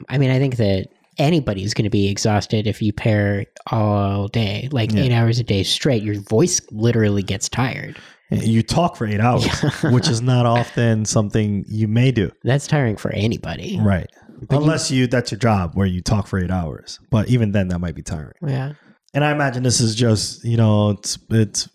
I 0.08 0.18
mean, 0.18 0.30
I 0.30 0.38
think 0.38 0.56
that 0.56 0.88
anybody's 1.18 1.74
going 1.74 1.84
to 1.84 1.90
be 1.90 2.08
exhausted 2.08 2.66
if 2.66 2.80
you 2.82 2.92
pair 2.92 3.46
all 3.70 4.28
day, 4.28 4.68
like 4.70 4.92
Yeah. 4.92 5.02
8 5.04 5.12
hours 5.12 5.38
a 5.38 5.44
day 5.44 5.62
straight. 5.64 6.02
Your 6.02 6.20
voice 6.20 6.60
literally 6.70 7.22
gets 7.22 7.48
tired. 7.48 7.96
You 8.30 8.62
talk 8.62 8.96
for 8.96 9.06
eight 9.06 9.20
hours, 9.20 9.46
which 9.84 10.08
is 10.08 10.20
not 10.20 10.44
often 10.46 11.04
something 11.04 11.64
you 11.66 11.88
may 11.88 12.10
do. 12.12 12.30
That's 12.44 12.66
tiring 12.66 12.96
for 12.96 13.10
anybody. 13.12 13.78
Right. 13.80 14.06
But 14.48 14.56
you- 14.56 14.62
Unless 14.62 14.90
you, 14.90 15.06
that's 15.06 15.30
your 15.30 15.38
job 15.38 15.72
where 15.74 15.86
you 15.86 16.02
talk 16.02 16.26
for 16.26 16.38
eight 16.38 16.50
hours. 16.50 16.98
But 17.10 17.28
even 17.28 17.52
then, 17.52 17.68
that 17.68 17.78
might 17.78 17.94
be 17.94 18.02
tiring. 18.02 18.34
Yeah. 18.46 18.72
And 19.14 19.24
I 19.24 19.32
imagine 19.32 19.62
this 19.62 19.80
is 19.80 19.94
just, 19.94 20.44
you 20.44 20.56
know, 20.58 20.90
it's 20.90 21.18
it's 21.30 21.68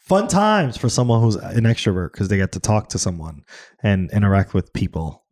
fun 0.00 0.26
times 0.26 0.76
for 0.78 0.88
someone 0.88 1.20
who's 1.20 1.36
an 1.36 1.64
extrovert 1.64 2.12
because 2.12 2.28
they 2.28 2.38
get 2.38 2.52
to 2.52 2.60
talk 2.60 2.88
to 2.88 2.98
someone 2.98 3.42
and 3.82 4.10
interact 4.10 4.54
with 4.54 4.72
people 4.72 5.24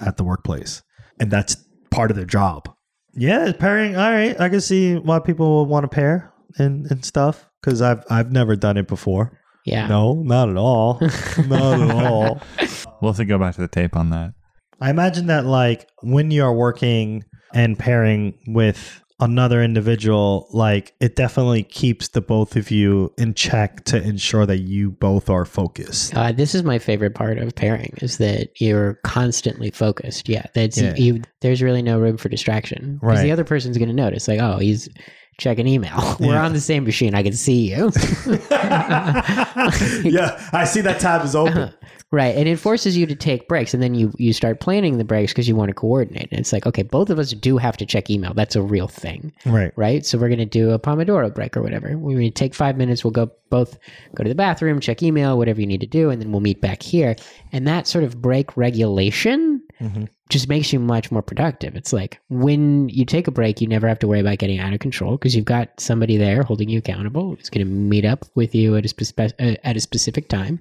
at 0.00 0.16
the 0.16 0.24
workplace. 0.24 0.82
And 1.20 1.30
that's 1.30 1.56
part 1.90 2.10
of 2.10 2.16
their 2.16 2.24
job. 2.24 2.68
Yeah, 3.14 3.52
pairing. 3.52 3.94
All 3.96 4.10
right. 4.10 4.40
I 4.40 4.48
can 4.48 4.60
see 4.62 4.96
why 4.96 5.18
people 5.18 5.60
would 5.60 5.68
want 5.70 5.84
to 5.84 5.88
pair 5.88 6.32
and, 6.56 6.90
and 6.90 7.04
stuff 7.04 7.48
because 7.62 7.82
I've, 7.82 8.02
I've 8.10 8.32
never 8.32 8.56
done 8.56 8.76
it 8.78 8.88
before. 8.88 9.38
Yeah. 9.64 9.86
No, 9.86 10.22
not 10.22 10.48
at 10.50 10.56
all. 10.56 10.98
not 11.46 11.80
at 11.80 11.90
all. 11.90 12.40
We'll 13.00 13.12
have 13.12 13.16
to 13.16 13.24
go 13.24 13.38
back 13.38 13.54
to 13.56 13.60
the 13.62 13.68
tape 13.68 13.96
on 13.96 14.10
that. 14.10 14.34
I 14.80 14.90
imagine 14.90 15.26
that 15.26 15.46
like 15.46 15.88
when 16.02 16.30
you're 16.30 16.52
working 16.52 17.24
and 17.54 17.78
pairing 17.78 18.38
with 18.48 19.00
another 19.20 19.62
individual, 19.62 20.48
like 20.52 20.92
it 21.00 21.14
definitely 21.16 21.62
keeps 21.62 22.08
the 22.08 22.20
both 22.20 22.56
of 22.56 22.70
you 22.70 23.12
in 23.16 23.32
check 23.32 23.84
to 23.84 24.02
ensure 24.02 24.44
that 24.44 24.58
you 24.58 24.90
both 24.90 25.30
are 25.30 25.44
focused. 25.44 26.14
Uh, 26.16 26.32
this 26.32 26.54
is 26.54 26.64
my 26.64 26.78
favorite 26.78 27.14
part 27.14 27.38
of 27.38 27.54
pairing 27.54 27.94
is 28.02 28.18
that 28.18 28.48
you're 28.60 28.94
constantly 29.04 29.70
focused. 29.70 30.28
Yeah, 30.28 30.44
that's 30.52 30.76
Yeah. 30.78 30.94
you. 30.96 31.22
There's 31.40 31.62
really 31.62 31.80
no 31.82 31.98
room 32.00 32.16
for 32.16 32.28
distraction 32.28 32.94
because 33.00 33.18
Right. 33.18 33.22
the 33.22 33.32
other 33.32 33.44
person's 33.44 33.78
going 33.78 33.88
to 33.88 33.94
notice, 33.94 34.26
like, 34.26 34.40
oh, 34.40 34.58
he's 34.58 34.88
checking 35.38 35.66
email. 35.66 36.16
We're 36.20 36.34
Yeah. 36.34 36.44
on 36.44 36.52
the 36.52 36.60
same 36.60 36.84
machine. 36.84 37.14
I 37.14 37.22
can 37.22 37.32
see 37.32 37.70
you. 37.74 37.90
yeah, 40.04 40.40
I 40.52 40.64
see 40.64 40.80
that 40.82 40.98
tab 41.00 41.24
is 41.24 41.34
open. 41.34 41.72
right, 42.10 42.34
and 42.36 42.48
it 42.48 42.56
forces 42.58 42.96
you 42.96 43.06
to 43.06 43.14
take 43.14 43.48
breaks, 43.48 43.74
and 43.74 43.82
then 43.82 43.94
you 43.94 44.12
you 44.18 44.32
start 44.32 44.60
planning 44.60 44.98
the 44.98 45.04
breaks 45.04 45.32
because 45.32 45.48
you 45.48 45.56
want 45.56 45.68
to 45.70 45.74
coordinate. 45.74 46.28
And 46.30 46.40
it's 46.40 46.52
like, 46.52 46.66
okay, 46.66 46.82
both 46.82 47.10
of 47.10 47.18
us 47.18 47.32
do 47.32 47.58
have 47.58 47.76
to 47.78 47.86
check 47.86 48.10
email. 48.10 48.34
That's 48.34 48.56
a 48.56 48.62
real 48.62 48.88
thing. 48.88 49.32
right. 49.46 49.72
right? 49.76 50.04
So 50.06 50.18
we're 50.18 50.28
going 50.28 50.38
to 50.38 50.44
do 50.46 50.70
a 50.70 50.78
Pomodoro 50.78 51.34
break 51.34 51.56
or 51.56 51.62
whatever. 51.62 51.96
We're 51.96 52.16
going 52.18 52.30
to 52.30 52.30
take 52.30 52.54
five 52.54 52.76
minutes. 52.76 53.04
We'll 53.04 53.10
go 53.12 53.30
both 53.50 53.78
go 54.14 54.22
to 54.24 54.28
the 54.28 54.34
bathroom, 54.34 54.80
check 54.80 55.02
email, 55.02 55.38
whatever 55.38 55.60
you 55.60 55.66
need 55.66 55.80
to 55.80 55.86
do, 55.86 56.10
and 56.10 56.20
then 56.20 56.32
we'll 56.32 56.40
meet 56.40 56.60
back 56.60 56.82
here. 56.82 57.16
And 57.52 57.66
that 57.68 57.86
sort 57.86 58.04
of 58.04 58.20
break 58.20 58.56
regulation 58.56 59.53
Mhm. 59.80 60.08
just 60.30 60.48
makes 60.48 60.72
you 60.72 60.80
much 60.80 61.10
more 61.10 61.22
productive. 61.22 61.76
It's 61.76 61.92
like 61.92 62.20
when 62.28 62.88
you 62.88 63.04
take 63.04 63.26
a 63.28 63.32
break, 63.32 63.60
you 63.60 63.66
never 63.68 63.86
have 63.88 63.98
to 64.00 64.08
worry 64.08 64.20
about 64.20 64.38
getting 64.38 64.58
out 64.58 64.72
of 64.72 64.80
control 64.80 65.12
because 65.12 65.34
you've 65.36 65.44
got 65.44 65.78
somebody 65.78 66.16
there 66.16 66.42
holding 66.42 66.68
you 66.68 66.78
accountable 66.78 67.34
who's 67.34 67.50
going 67.50 67.66
to 67.66 67.72
meet 67.72 68.04
up 68.04 68.24
with 68.34 68.54
you 68.54 68.76
at 68.76 68.84
a, 68.84 68.88
spe- 68.88 69.20
uh, 69.40 69.54
at 69.64 69.76
a 69.76 69.80
specific 69.80 70.28
time. 70.28 70.60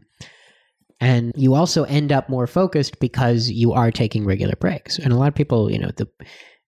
And 1.00 1.34
you 1.36 1.54
also 1.54 1.84
end 1.84 2.12
up 2.12 2.30
more 2.30 2.48
focused 2.48 3.00
because 3.00 3.50
you 3.50 3.74
are 3.74 3.92
taking 3.92 4.26
regular 4.26 4.56
breaks. 4.56 4.98
And 5.00 5.12
a 5.12 5.18
lot 5.18 5.28
of 5.28 5.36
people, 5.36 5.72
you 5.72 5.80
know, 5.80 5.92
the 5.96 6.08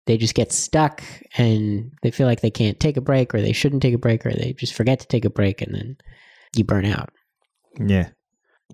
they 0.06 0.16
just 0.16 0.34
get 0.34 0.50
stuck 0.50 1.02
and 1.36 1.92
they 2.02 2.10
feel 2.10 2.26
like 2.26 2.40
they 2.40 2.50
can't 2.50 2.80
take 2.80 2.96
a 2.96 3.00
break 3.00 3.34
or 3.34 3.40
they 3.40 3.52
shouldn't 3.52 3.82
take 3.82 3.94
a 3.94 3.98
break 3.98 4.26
or 4.26 4.32
they 4.32 4.52
just 4.54 4.74
forget 4.74 4.98
to 5.00 5.06
take 5.06 5.24
a 5.24 5.30
break 5.30 5.62
and 5.62 5.74
then 5.74 5.96
you 6.56 6.64
burn 6.64 6.84
out. 6.84 7.10
Yeah. 7.78 8.08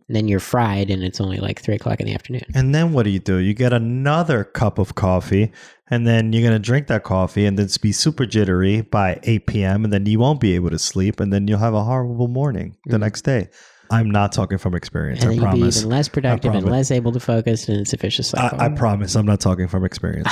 And 0.06 0.16
then 0.16 0.28
you're 0.28 0.40
fried 0.40 0.90
and 0.90 1.02
it's 1.02 1.20
only 1.20 1.38
like 1.38 1.60
three 1.60 1.74
o'clock 1.74 2.00
in 2.00 2.06
the 2.06 2.14
afternoon. 2.14 2.42
And 2.54 2.74
then 2.74 2.92
what 2.92 3.02
do 3.04 3.10
you 3.10 3.18
do? 3.18 3.36
You 3.36 3.54
get 3.54 3.72
another 3.72 4.44
cup 4.44 4.78
of 4.78 4.94
coffee, 4.94 5.52
and 5.90 6.06
then 6.06 6.32
you're 6.32 6.42
gonna 6.42 6.58
drink 6.58 6.86
that 6.88 7.02
coffee, 7.04 7.46
and 7.46 7.58
then 7.58 7.68
be 7.82 7.92
super 7.92 8.26
jittery 8.26 8.82
by 8.82 9.18
8 9.22 9.46
p.m., 9.46 9.84
and 9.84 9.92
then 9.92 10.06
you 10.06 10.18
won't 10.18 10.40
be 10.40 10.54
able 10.54 10.70
to 10.70 10.78
sleep, 10.78 11.20
and 11.20 11.32
then 11.32 11.48
you'll 11.48 11.58
have 11.58 11.74
a 11.74 11.84
horrible 11.84 12.28
morning 12.28 12.76
the 12.86 12.96
Mhm. 12.96 13.00
next 13.00 13.22
day. 13.22 13.48
I'm 13.90 14.10
not 14.10 14.32
talking 14.32 14.58
from 14.58 14.74
experience. 14.74 15.20
And 15.22 15.30
I 15.30 15.34
then 15.34 15.42
you'll 15.56 15.68
be 15.70 15.76
even 15.76 15.88
less 15.88 16.08
productive 16.08 16.54
and 16.54 16.66
less 16.70 16.90
able 16.90 17.12
to 17.12 17.20
focus 17.20 17.68
and 17.68 17.80
it's 17.80 17.94
a 17.94 17.96
vicious 17.96 18.28
cycle. 18.28 18.60
I, 18.60 18.66
I 18.66 18.68
promise 18.68 19.14
I'm 19.14 19.24
not 19.24 19.40
talking 19.40 19.66
from 19.66 19.82
experience. 19.84 20.28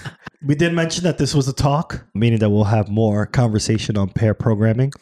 we 0.46 0.54
did 0.54 0.72
mention 0.72 1.02
that 1.04 1.18
this 1.18 1.34
was 1.34 1.48
a 1.48 1.52
talk, 1.52 2.06
meaning 2.14 2.38
that 2.38 2.50
we'll 2.50 2.64
have 2.64 2.88
more 2.88 3.26
conversation 3.26 3.96
on 3.96 4.10
pair 4.10 4.32
programming. 4.32 4.92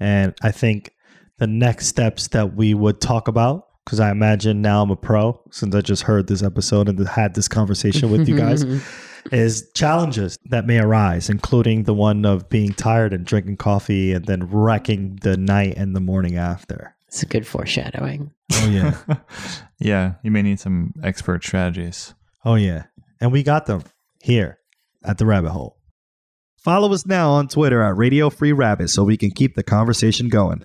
And 0.00 0.34
I 0.42 0.50
think 0.50 0.90
the 1.38 1.46
next 1.46 1.86
steps 1.86 2.28
that 2.28 2.54
we 2.54 2.74
would 2.74 3.00
talk 3.00 3.28
about, 3.28 3.66
because 3.84 4.00
I 4.00 4.10
imagine 4.10 4.62
now 4.62 4.82
I'm 4.82 4.90
a 4.90 4.96
pro 4.96 5.40
since 5.50 5.74
I 5.74 5.80
just 5.80 6.02
heard 6.02 6.26
this 6.26 6.42
episode 6.42 6.88
and 6.88 7.06
had 7.06 7.34
this 7.34 7.48
conversation 7.48 8.10
with 8.10 8.28
you 8.28 8.36
guys, 8.36 8.62
is 9.32 9.70
challenges 9.74 10.38
that 10.46 10.66
may 10.66 10.78
arise, 10.78 11.28
including 11.28 11.84
the 11.84 11.94
one 11.94 12.24
of 12.24 12.48
being 12.48 12.72
tired 12.72 13.12
and 13.12 13.24
drinking 13.24 13.56
coffee 13.56 14.12
and 14.12 14.24
then 14.26 14.48
wrecking 14.48 15.18
the 15.22 15.36
night 15.36 15.74
and 15.76 15.94
the 15.94 16.00
morning 16.00 16.36
after. 16.36 16.94
it's 17.08 17.22
a 17.22 17.26
good 17.26 17.46
foreshadowing. 17.46 18.32
Oh, 18.52 18.68
yeah. 18.68 18.96
yeah, 19.78 20.14
you 20.22 20.30
may 20.30 20.42
need 20.42 20.60
some 20.60 20.94
expert 21.02 21.44
strategies. 21.44 22.14
Oh, 22.44 22.54
yeah. 22.54 22.84
And 23.20 23.32
we 23.32 23.42
got 23.42 23.66
them 23.66 23.82
here 24.22 24.58
at 25.04 25.18
the 25.18 25.26
Rabbit 25.26 25.50
Hole. 25.50 25.78
Follow 26.58 26.92
us 26.92 27.04
now 27.06 27.30
on 27.32 27.48
Twitter 27.48 27.82
at 27.82 27.96
Radio 27.96 28.30
Free 28.30 28.52
Rabbit 28.52 28.88
so 28.88 29.04
we 29.04 29.16
can 29.18 29.30
keep 29.30 29.54
the 29.54 29.62
conversation 29.62 30.28
going. 30.28 30.64